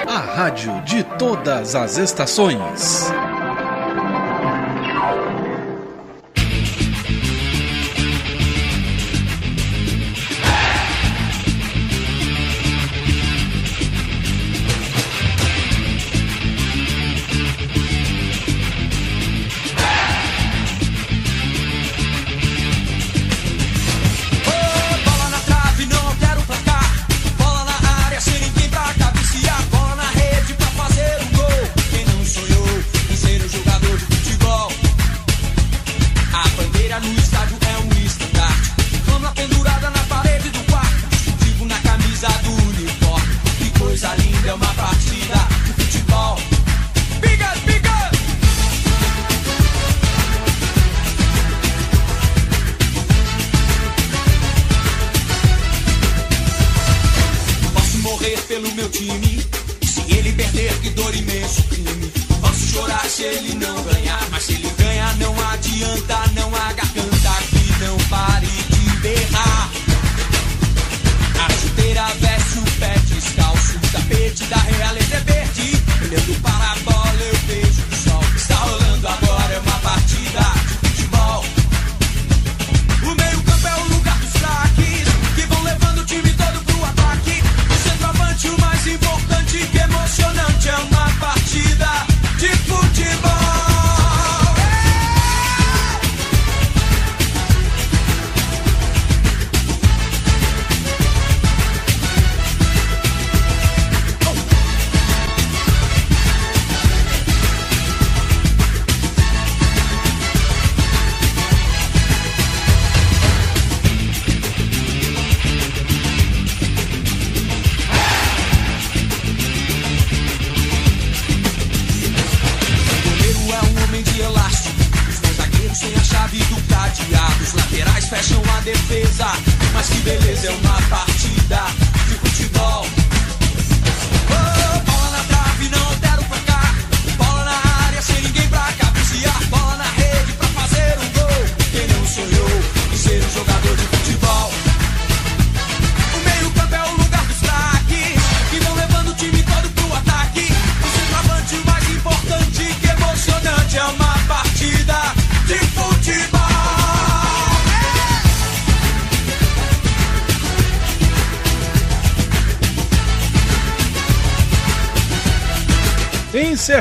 A 0.07 0.19
rádio 0.19 0.81
de 0.83 1.05
todas 1.19 1.75
as 1.75 1.99
estações. 1.99 3.06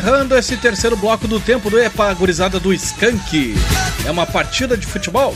Encerrando 0.05 0.37
esse 0.37 0.55
terceiro 0.57 0.95
bloco 0.95 1.27
do 1.27 1.39
tempo 1.39 1.67
do 1.67 1.79
EPA, 1.79 2.13
gurizada 2.13 2.59
do 2.59 2.71
Skank. 2.71 3.55
É 4.05 4.11
uma 4.11 4.23
partida 4.27 4.77
de 4.77 4.85
futebol. 4.85 5.35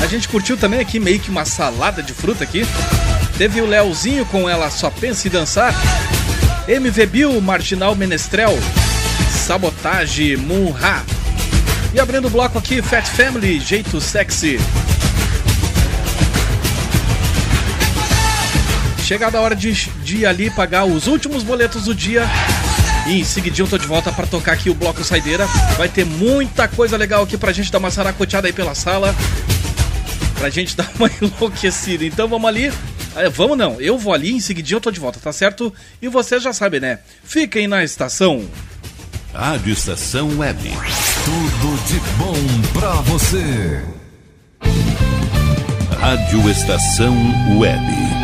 A 0.00 0.06
gente 0.06 0.28
curtiu 0.28 0.56
também 0.56 0.78
aqui 0.78 1.00
meio 1.00 1.18
que 1.18 1.30
uma 1.30 1.44
salada 1.44 2.00
de 2.00 2.12
fruta 2.12 2.44
aqui. 2.44 2.64
Teve 3.36 3.60
o 3.60 3.66
Leozinho 3.66 4.24
com 4.26 4.48
ela 4.48 4.70
Só 4.70 4.88
Pensa 4.88 5.26
em 5.26 5.32
Dançar. 5.32 5.74
MV 6.68 7.04
Bill, 7.06 7.40
Marginal 7.40 7.96
Menestrel. 7.96 8.56
Sabotage, 9.32 10.36
Munha. 10.36 11.04
E 11.92 11.98
abrindo 11.98 12.28
o 12.28 12.30
bloco 12.30 12.56
aqui, 12.56 12.80
Fat 12.80 13.04
Family, 13.04 13.58
Jeito 13.58 14.00
Sexy. 14.00 14.60
Chegada 19.04 19.36
a 19.36 19.40
hora 19.42 19.54
de, 19.54 19.70
de 20.02 20.24
ali 20.24 20.48
pagar 20.48 20.86
os 20.86 21.06
últimos 21.06 21.42
boletos 21.42 21.84
do 21.84 21.94
dia. 21.94 22.26
E 23.06 23.20
em 23.20 23.24
seguidinho 23.24 23.66
eu 23.66 23.70
tô 23.70 23.76
de 23.76 23.86
volta 23.86 24.10
para 24.10 24.26
tocar 24.26 24.52
aqui 24.52 24.70
o 24.70 24.74
bloco 24.74 25.04
Saideira. 25.04 25.46
Vai 25.76 25.90
ter 25.90 26.06
muita 26.06 26.66
coisa 26.66 26.96
legal 26.96 27.22
aqui 27.22 27.36
pra 27.36 27.52
gente 27.52 27.70
dar 27.70 27.78
uma 27.78 27.90
saracoteada 27.90 28.48
aí 28.48 28.52
pela 28.52 28.74
sala. 28.74 29.14
Pra 30.38 30.48
gente 30.48 30.74
dar 30.76 30.90
uma 30.98 31.10
enlouquecida. 31.20 32.02
Então 32.02 32.26
vamos 32.26 32.48
ali. 32.48 32.72
Ah, 33.14 33.28
Vamos 33.28 33.58
não, 33.58 33.78
eu 33.78 33.98
vou 33.98 34.12
ali, 34.12 34.32
em 34.32 34.40
seguidinho 34.40 34.78
eu 34.78 34.80
tô 34.80 34.90
de 34.90 34.98
volta, 34.98 35.20
tá 35.20 35.32
certo? 35.32 35.72
E 36.00 36.08
vocês 36.08 36.42
já 36.42 36.52
sabem, 36.52 36.80
né? 36.80 36.98
Fiquem 37.22 37.68
na 37.68 37.84
estação. 37.84 38.48
Rádio 39.34 39.72
Estação 39.72 40.38
Web. 40.38 40.62
Tudo 41.24 41.86
de 41.86 42.00
bom 42.16 42.72
pra 42.72 42.92
você. 43.02 43.82
Rádio 46.00 46.50
Estação 46.50 47.14
Web. 47.58 48.23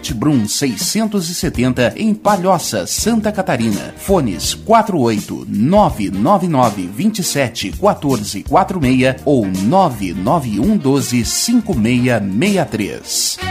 Brum 0.09 0.47
670 0.47 1.93
em 1.95 2.13
Palhoça, 2.13 2.85
Santa 2.87 3.31
Catarina. 3.31 3.93
Fones 3.97 4.55
48 4.55 5.45
999 5.47 6.89
27 6.95 7.71
14 7.73 8.43
46 8.43 9.15
ou 9.23 9.45
991 9.45 10.77
12 10.77 11.25
5663. 11.25 13.50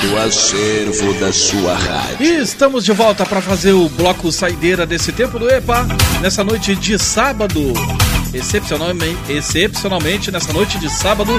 do 0.00 0.18
acervo 0.18 1.12
da 1.20 1.32
sua 1.32 1.74
rádio. 1.74 2.26
E 2.26 2.40
estamos 2.40 2.84
de 2.84 2.92
volta 2.92 3.26
para 3.26 3.40
fazer 3.42 3.72
o 3.72 3.88
bloco 3.88 4.32
saideira 4.32 4.86
desse 4.86 5.12
tempo 5.12 5.38
do 5.38 5.48
EPA, 5.50 5.86
nessa 6.22 6.42
noite 6.42 6.74
de 6.74 6.98
sábado. 6.98 7.60
Excepcionalmente, 8.32 9.18
excepcionalmente 9.28 10.30
nessa 10.30 10.52
noite 10.52 10.78
de 10.78 10.88
sábado, 10.88 11.32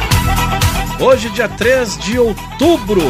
hoje, 1.00 1.30
dia 1.30 1.50
3 1.50 1.98
de 2.00 2.20
outubro. 2.20 3.02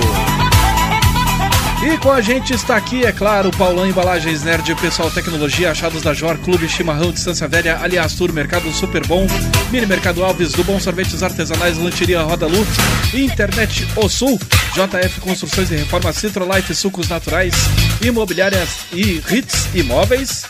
E 1.84 1.98
com 1.98 2.12
a 2.12 2.22
gente 2.22 2.54
está 2.54 2.76
aqui, 2.76 3.04
é 3.04 3.12
claro, 3.12 3.50
o 3.50 3.58
Paulão 3.58 3.88
Embalagens 3.88 4.44
Nerd, 4.44 4.76
Pessoal 4.76 5.10
Tecnologia, 5.10 5.72
Achados 5.72 6.04
da 6.04 6.14
Jor, 6.14 6.38
Clube 6.38 6.70
Chimarrão, 6.70 7.12
Distância 7.12 7.48
Velha, 7.48 7.80
Aliás 7.82 8.14
Tour, 8.14 8.32
Mercado 8.32 8.72
Super 8.72 9.06
Bom, 9.08 9.26
Mini 9.72 9.88
Mercado 9.88 10.24
Alves, 10.24 10.52
do 10.52 10.64
Bom 10.64 10.80
Sorvetes 10.80 11.24
Artesanais, 11.24 11.80
Lancheria 11.80 12.22
Roda 12.22 12.46
Lu, 12.46 12.68
Internet 13.16 13.88
O 13.96 14.08
Sul, 14.08 14.40
JF 14.76 15.22
Construções 15.22 15.72
e 15.72 15.76
Reformas, 15.76 16.18
Citrolife 16.18 16.76
Sucos 16.76 17.10
Naturais, 17.10 17.56
Imobiliárias 18.00 18.86
e 18.94 19.20
Hits 19.28 19.68
Imóveis. 19.74 20.46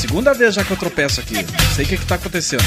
Segunda 0.00 0.34
vez 0.34 0.56
já 0.56 0.64
que 0.64 0.72
eu 0.72 0.76
tropeço 0.76 1.20
aqui, 1.20 1.34
não 1.34 1.74
sei 1.76 1.84
o 1.84 1.88
que, 1.88 1.96
que 1.96 2.06
tá 2.06 2.16
acontecendo. 2.16 2.64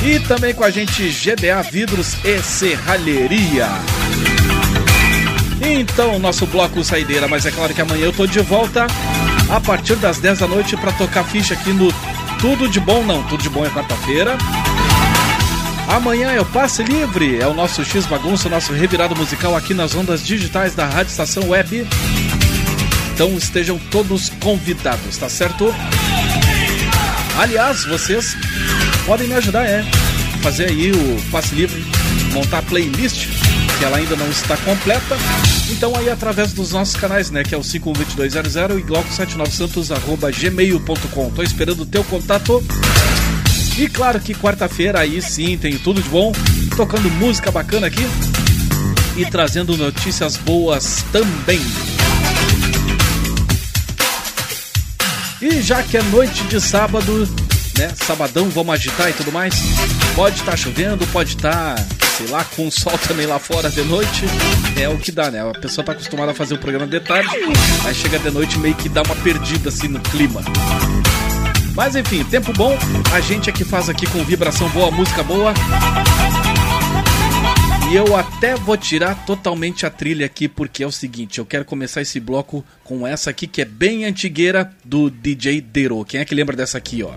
E 0.00 0.20
também 0.20 0.54
com 0.54 0.62
a 0.62 0.70
gente 0.70 1.08
GDA 1.08 1.60
Vidros 1.62 2.14
e 2.24 2.40
Serralheria. 2.40 3.66
Então, 5.60 6.18
nosso 6.18 6.46
bloco 6.46 6.82
saideira, 6.84 7.28
mas 7.28 7.46
é 7.46 7.50
claro 7.50 7.72
que 7.74 7.80
amanhã 7.80 8.04
eu 8.04 8.12
tô 8.12 8.26
de 8.26 8.40
volta 8.40 8.86
a 9.48 9.60
partir 9.60 9.96
das 9.96 10.18
10 10.18 10.40
da 10.40 10.48
noite 10.48 10.76
para 10.76 10.92
tocar 10.92 11.24
ficha 11.24 11.54
aqui 11.54 11.70
no 11.72 11.92
Tudo 12.40 12.68
de 12.68 12.80
Bom 12.80 13.02
Não. 13.04 13.22
Tudo 13.24 13.42
de 13.42 13.48
Bom 13.48 13.64
é 13.64 13.70
quarta-feira. 13.70 14.36
Amanhã 15.88 16.30
é 16.32 16.40
o 16.40 16.46
Passe 16.46 16.82
Livre, 16.82 17.38
é 17.40 17.46
o 17.46 17.54
nosso 17.54 17.84
X 17.84 18.06
Bagunça, 18.06 18.48
nosso 18.48 18.72
revirado 18.72 19.14
musical 19.14 19.54
aqui 19.54 19.74
nas 19.74 19.94
ondas 19.94 20.24
digitais 20.24 20.74
da 20.74 20.86
Rádio 20.86 21.10
Estação 21.10 21.48
Web. 21.50 21.86
Então 23.14 23.36
estejam 23.36 23.78
todos 23.90 24.30
convidados, 24.40 25.16
tá 25.18 25.28
certo? 25.28 25.72
Aliás, 27.38 27.84
vocês 27.84 28.36
podem 29.06 29.28
me 29.28 29.34
ajudar, 29.34 29.64
é. 29.66 29.84
Fazer 30.42 30.66
aí 30.66 30.90
o 30.90 31.22
Passe 31.30 31.54
Livre, 31.54 31.84
montar 32.32 32.58
a 32.58 32.62
playlist, 32.62 33.28
que 33.78 33.84
ela 33.84 33.98
ainda 33.98 34.16
não 34.16 34.28
está 34.30 34.56
completa. 34.58 35.16
Então 35.70 35.96
aí 35.96 36.10
através 36.10 36.52
dos 36.52 36.72
nossos 36.72 36.96
canais, 36.96 37.30
né? 37.30 37.42
Que 37.42 37.54
é 37.54 37.58
o 37.58 37.62
512200 37.62 38.78
e 38.78 38.82
glauco79santos.gmail.com. 38.82 41.30
Tô 41.30 41.42
esperando 41.42 41.82
o 41.82 41.86
teu 41.86 42.04
contato. 42.04 42.62
E 43.78 43.88
claro 43.88 44.20
que 44.20 44.34
quarta-feira 44.34 45.00
aí 45.00 45.20
sim 45.20 45.58
tem 45.58 45.76
tudo 45.76 46.00
de 46.00 46.08
bom, 46.08 46.32
tocando 46.76 47.10
música 47.10 47.50
bacana 47.50 47.88
aqui 47.88 48.06
e 49.16 49.26
trazendo 49.26 49.76
notícias 49.76 50.36
boas 50.36 51.04
também. 51.12 51.60
E 55.42 55.60
já 55.60 55.82
que 55.82 55.96
é 55.96 56.02
noite 56.02 56.44
de 56.44 56.60
sábado, 56.60 57.28
né? 57.76 57.90
Sabadão, 57.96 58.48
vamos 58.48 58.74
agitar 58.74 59.10
e 59.10 59.12
tudo 59.12 59.32
mais. 59.32 59.56
Pode 60.14 60.36
estar 60.36 60.56
chovendo, 60.56 61.04
pode 61.08 61.30
estar, 61.30 61.74
sei 62.16 62.28
lá, 62.28 62.44
com 62.44 62.70
sol 62.70 62.96
também 62.98 63.26
lá 63.26 63.38
fora 63.38 63.68
de 63.68 63.82
noite. 63.82 64.24
É 64.80 64.88
o 64.88 64.98
que 64.98 65.10
dá, 65.10 65.30
né? 65.30 65.48
A 65.48 65.52
pessoa 65.52 65.84
tá 65.84 65.92
acostumada 65.92 66.32
a 66.32 66.34
fazer 66.34 66.54
o 66.54 66.58
programa 66.58 66.86
de 66.86 67.00
tarde, 67.00 67.28
aí 67.84 67.94
chega 67.94 68.18
de 68.18 68.30
noite 68.30 68.58
meio 68.58 68.74
que 68.74 68.88
dá 68.88 69.02
uma 69.02 69.16
perdida 69.16 69.68
assim 69.68 69.88
no 69.88 70.00
clima. 70.00 70.40
Mas 71.74 71.96
enfim, 71.96 72.22
tempo 72.24 72.52
bom, 72.52 72.76
a 73.12 73.20
gente 73.20 73.50
é 73.50 73.52
que 73.52 73.64
faz 73.64 73.88
aqui 73.88 74.06
com 74.06 74.22
vibração 74.24 74.68
boa, 74.68 74.90
música 74.92 75.22
boa. 75.24 75.52
E 77.90 77.96
eu 77.96 78.16
até 78.16 78.54
vou 78.54 78.76
tirar 78.76 79.26
totalmente 79.26 79.84
a 79.84 79.90
trilha 79.90 80.24
aqui, 80.24 80.48
porque 80.48 80.84
é 80.84 80.86
o 80.86 80.92
seguinte, 80.92 81.38
eu 81.38 81.46
quero 81.46 81.64
começar 81.64 82.00
esse 82.00 82.20
bloco 82.20 82.64
com 82.84 83.06
essa 83.06 83.30
aqui 83.30 83.46
que 83.46 83.60
é 83.60 83.64
bem 83.64 84.04
antigueira 84.04 84.72
do 84.84 85.10
DJ 85.10 85.60
Dero. 85.60 86.04
Quem 86.04 86.20
é 86.20 86.24
que 86.24 86.34
lembra 86.34 86.56
dessa 86.56 86.78
aqui, 86.78 87.02
ó? 87.02 87.12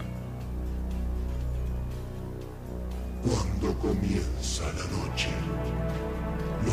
La 3.28 3.44
noche, 3.62 4.37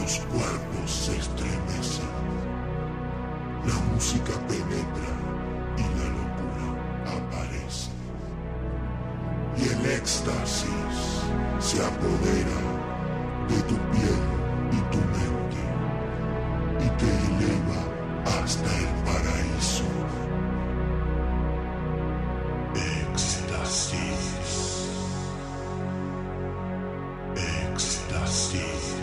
los 0.00 0.18
cuerpos 0.32 0.90
se 0.90 1.16
estremecen, 1.16 2.14
la 3.66 3.74
música 3.92 4.32
penetra 4.48 5.12
y 5.76 5.84
la 5.98 6.08
locura 6.18 6.68
aparece. 7.16 7.90
Y 9.56 9.62
el 9.68 9.86
éxtasis 9.92 10.96
se 11.60 11.78
apodera 11.84 12.60
de 13.48 13.62
tu 13.62 13.76
piel 13.92 14.22
y 14.72 14.80
tu 14.92 14.98
mente 15.14 15.62
y 16.84 16.88
te 16.98 17.10
eleva 17.28 17.80
hasta 18.40 18.70
el 18.78 18.90
paraíso. 19.06 19.84
Éxtasis. 22.74 24.22
Éxtasis. 27.36 28.93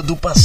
do 0.00 0.16
passado. 0.16 0.41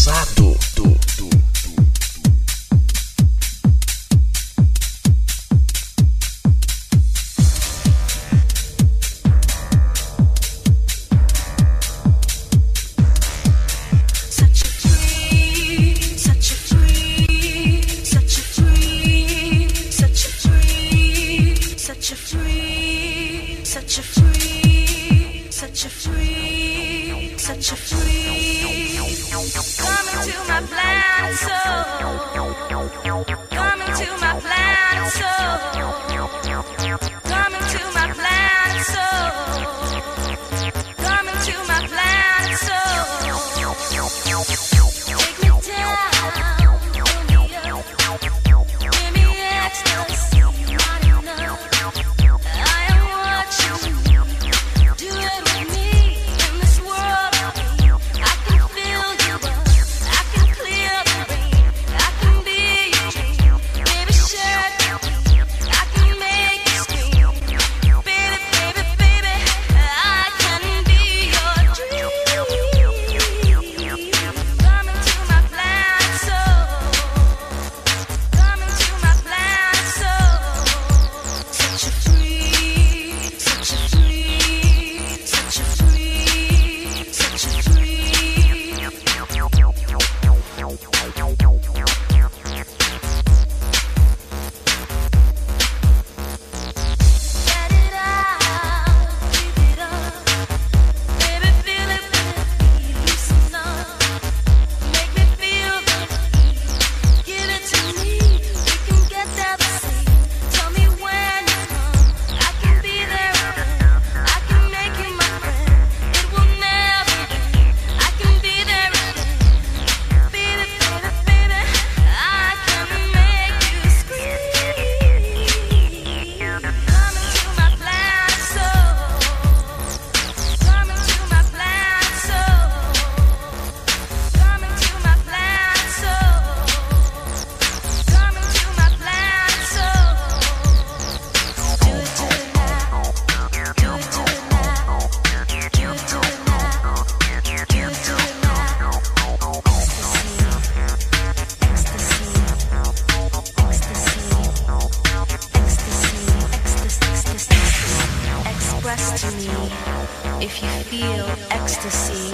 express 158.90 159.22
to 159.22 159.32
me 159.38 160.46
if 160.46 160.64
you 160.64 160.70
feel 160.86 161.26
ecstasy. 161.52 162.34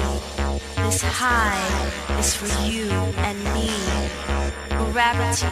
This 0.83 1.01
high 1.01 1.57
is 2.19 2.35
for 2.35 2.45
you 2.61 2.91
and 3.25 3.43
me. 3.55 3.71
Gravity, 4.91 5.47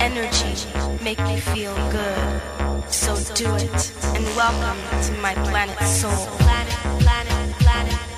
energy 0.00 0.54
make 1.02 1.18
me 1.20 1.40
feel 1.40 1.74
good. 1.90 2.42
So 2.92 3.16
do 3.34 3.54
it 3.54 3.92
and 4.04 4.26
welcome 4.36 4.80
to 5.06 5.12
my 5.22 5.34
planet 5.34 5.80
soul. 5.80 6.26
Planet, 6.36 7.00
planet, 7.00 7.56
planet. 7.60 8.17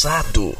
Passado. 0.00 0.59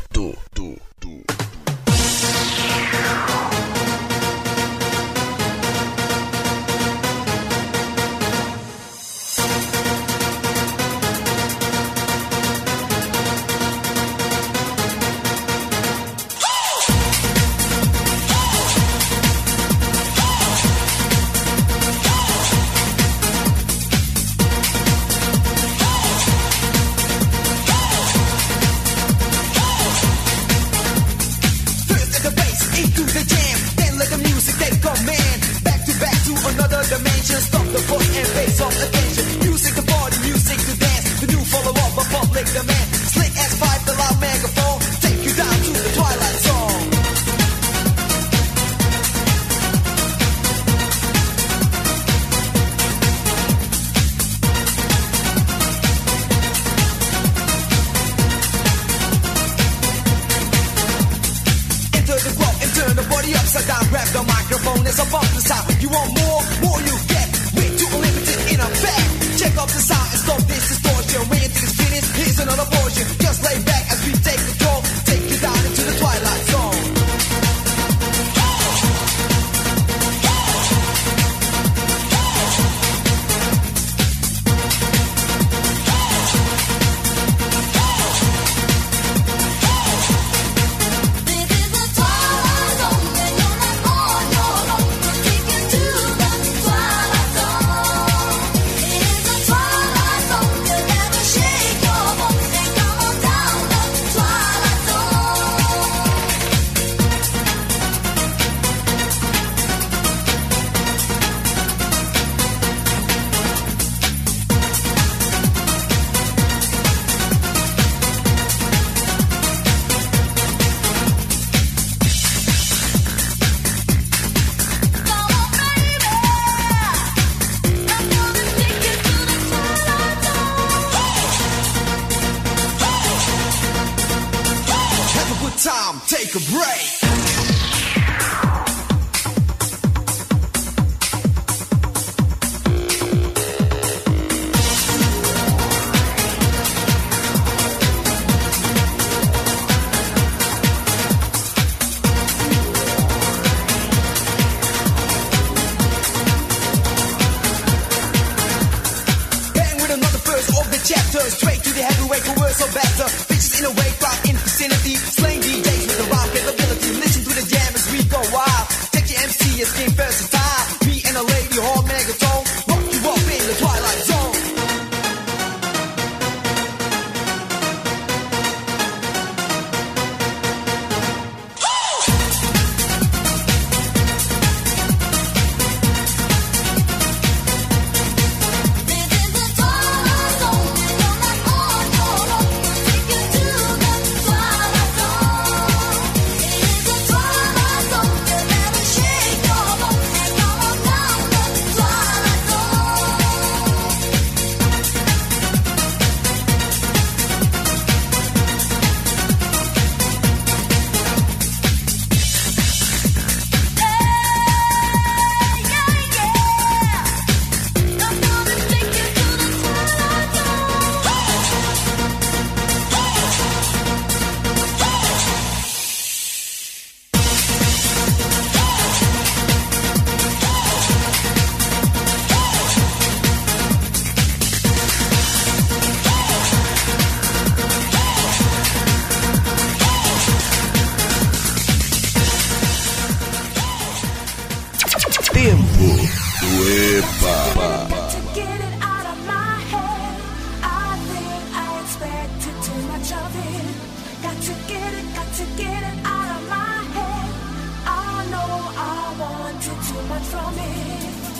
much 260.09 260.23
from 260.23 260.55
me, 260.57 260.71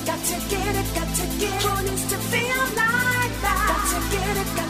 Got 0.07 0.21
to 0.25 0.37
get 0.51 0.75
it, 0.81 0.95
got 0.95 1.09
to 1.19 1.25
get 1.39 1.55
it. 1.55 1.63
Who 1.63 1.83
needs 1.87 2.05
to 2.11 2.19
feel 2.33 2.63
like 2.81 3.35
that? 3.45 3.67
Got 3.71 3.83
to 3.93 3.99
get 4.15 4.37
it, 4.43 4.57
got 4.57 4.70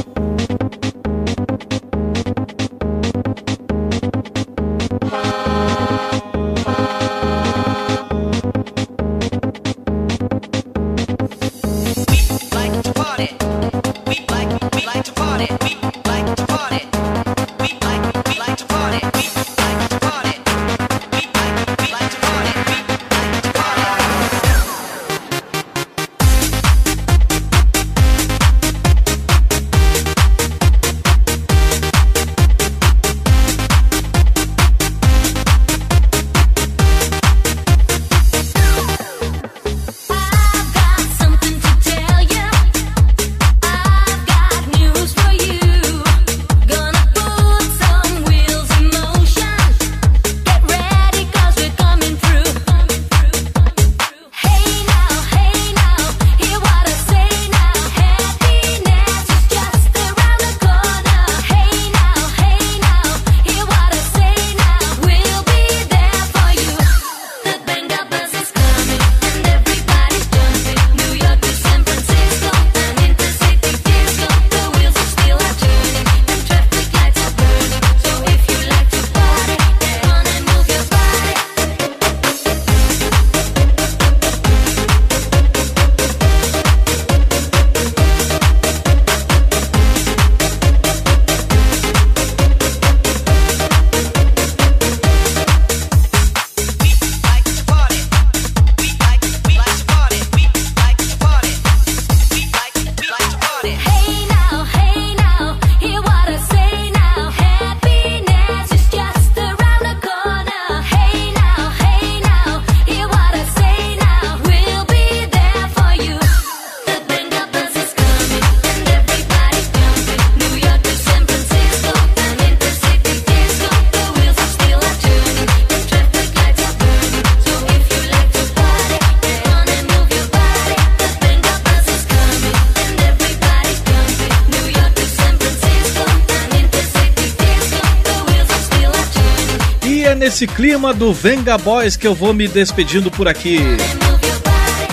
Nesse 140.41 140.55
clima 140.55 140.91
do 140.91 141.13
Venga 141.13 141.55
Boys 141.55 141.95
que 141.95 142.07
eu 142.07 142.15
vou 142.15 142.33
me 142.33 142.47
despedindo 142.47 143.11
por 143.11 143.27
aqui. 143.27 143.59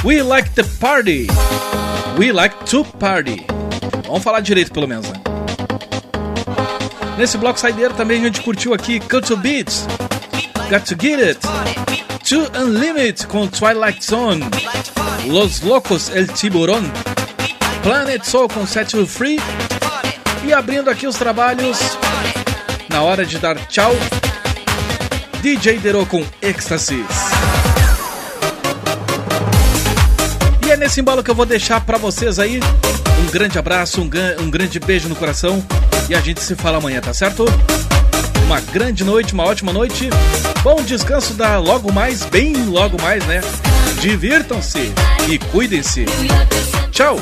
We 0.05 0.23
like 0.23 0.51
the 0.51 0.63
party. 0.79 1.27
We 2.19 2.33
like 2.33 2.55
to 2.67 2.85
party. 2.85 3.47
Vamos 4.07 4.23
falar 4.23 4.41
direito 4.41 4.71
pelo 4.73 4.87
menos, 4.87 5.09
né? 5.09 5.19
Nesse 7.17 7.39
bloco 7.39 7.59
saideiro 7.59 7.95
também 7.95 8.21
a 8.21 8.25
gente 8.27 8.43
curtiu 8.43 8.75
aqui 8.75 9.01
Cut 9.01 9.27
to 9.27 9.39
Beats, 9.39 9.87
Got 10.69 10.85
to 10.95 11.01
Get 11.01 11.19
It, 11.19 11.41
To 12.29 12.61
Unlimited 12.61 13.27
com 13.27 13.47
Twilight 13.47 14.05
Zone, 14.05 14.45
Los 15.27 15.63
Locos 15.63 16.11
El 16.11 16.27
Tiburón, 16.27 16.83
Planet 17.83 18.23
Soul 18.23 18.49
com 18.49 18.67
Set 18.67 18.95
You 18.95 19.07
Free 19.07 19.41
e 20.45 20.53
abrindo 20.53 20.91
aqui 20.91 21.07
os 21.07 21.17
trabalhos 21.17 21.79
na 22.91 23.03
hora 23.03 23.25
de 23.25 23.39
dar 23.39 23.57
tchau, 23.67 23.95
DJ 25.49 25.79
Dero 25.79 26.05
com 26.05 26.23
Ecstasies. 26.43 27.07
E 30.67 30.71
é 30.71 30.77
nesse 30.77 31.01
embalo 31.01 31.25
que 31.25 31.31
eu 31.31 31.35
vou 31.35 31.47
deixar 31.47 31.81
pra 31.81 31.97
vocês 31.97 32.39
aí. 32.39 32.61
Um 33.23 33.31
grande 33.31 33.59
abraço, 33.59 34.03
um, 34.03 34.11
um 34.43 34.51
grande 34.51 34.79
beijo 34.79 35.09
no 35.09 35.17
coração. 35.17 35.65
E 36.07 36.15
a 36.15 36.21
gente 36.21 36.43
se 36.43 36.55
fala 36.55 36.77
amanhã, 36.77 37.01
tá 37.01 37.15
certo? 37.15 37.47
Uma 38.45 38.61
grande 38.61 39.03
noite, 39.05 39.33
uma 39.33 39.45
ótima 39.45 39.73
noite. 39.73 40.11
Bom 40.63 40.83
descanso 40.83 41.33
da 41.33 41.59
logo 41.59 41.91
mais, 41.91 42.25
bem 42.25 42.55
logo 42.67 43.01
mais, 43.01 43.25
né? 43.25 43.41
Divirtam-se 44.03 44.93
e 45.31 45.39
cuidem-se. 45.39 46.05
Tchau! 46.91 47.19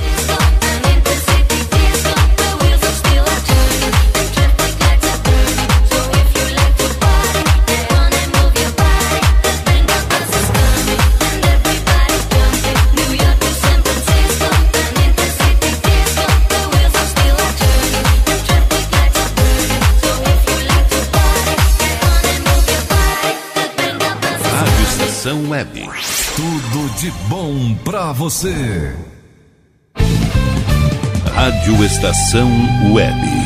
Web. 25.57 25.89
Tudo 26.37 27.01
de 27.01 27.11
bom 27.31 27.75
pra 27.83 28.13
você. 28.13 28.95
Rádio 31.35 31.83
Estação 31.83 32.51
Web. 32.93 33.46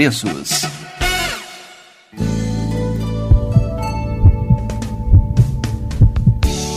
preços. 0.00 0.89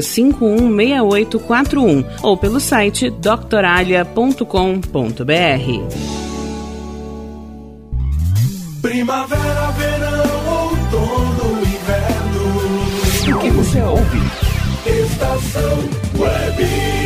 36516841 0.00 2.04
ou 2.22 2.36
pelo 2.36 2.60
site 2.60 3.10
doctoralha.com.br. 3.10 4.42
Primavera, 8.82 9.70
verão, 9.72 10.62
outono, 10.62 11.62
inverno. 11.62 13.34
O 13.34 13.38
que 13.40 13.50
você 13.50 13.82
ouve? 13.82 14.20
Estação 14.86 15.78
Web. 16.16 17.05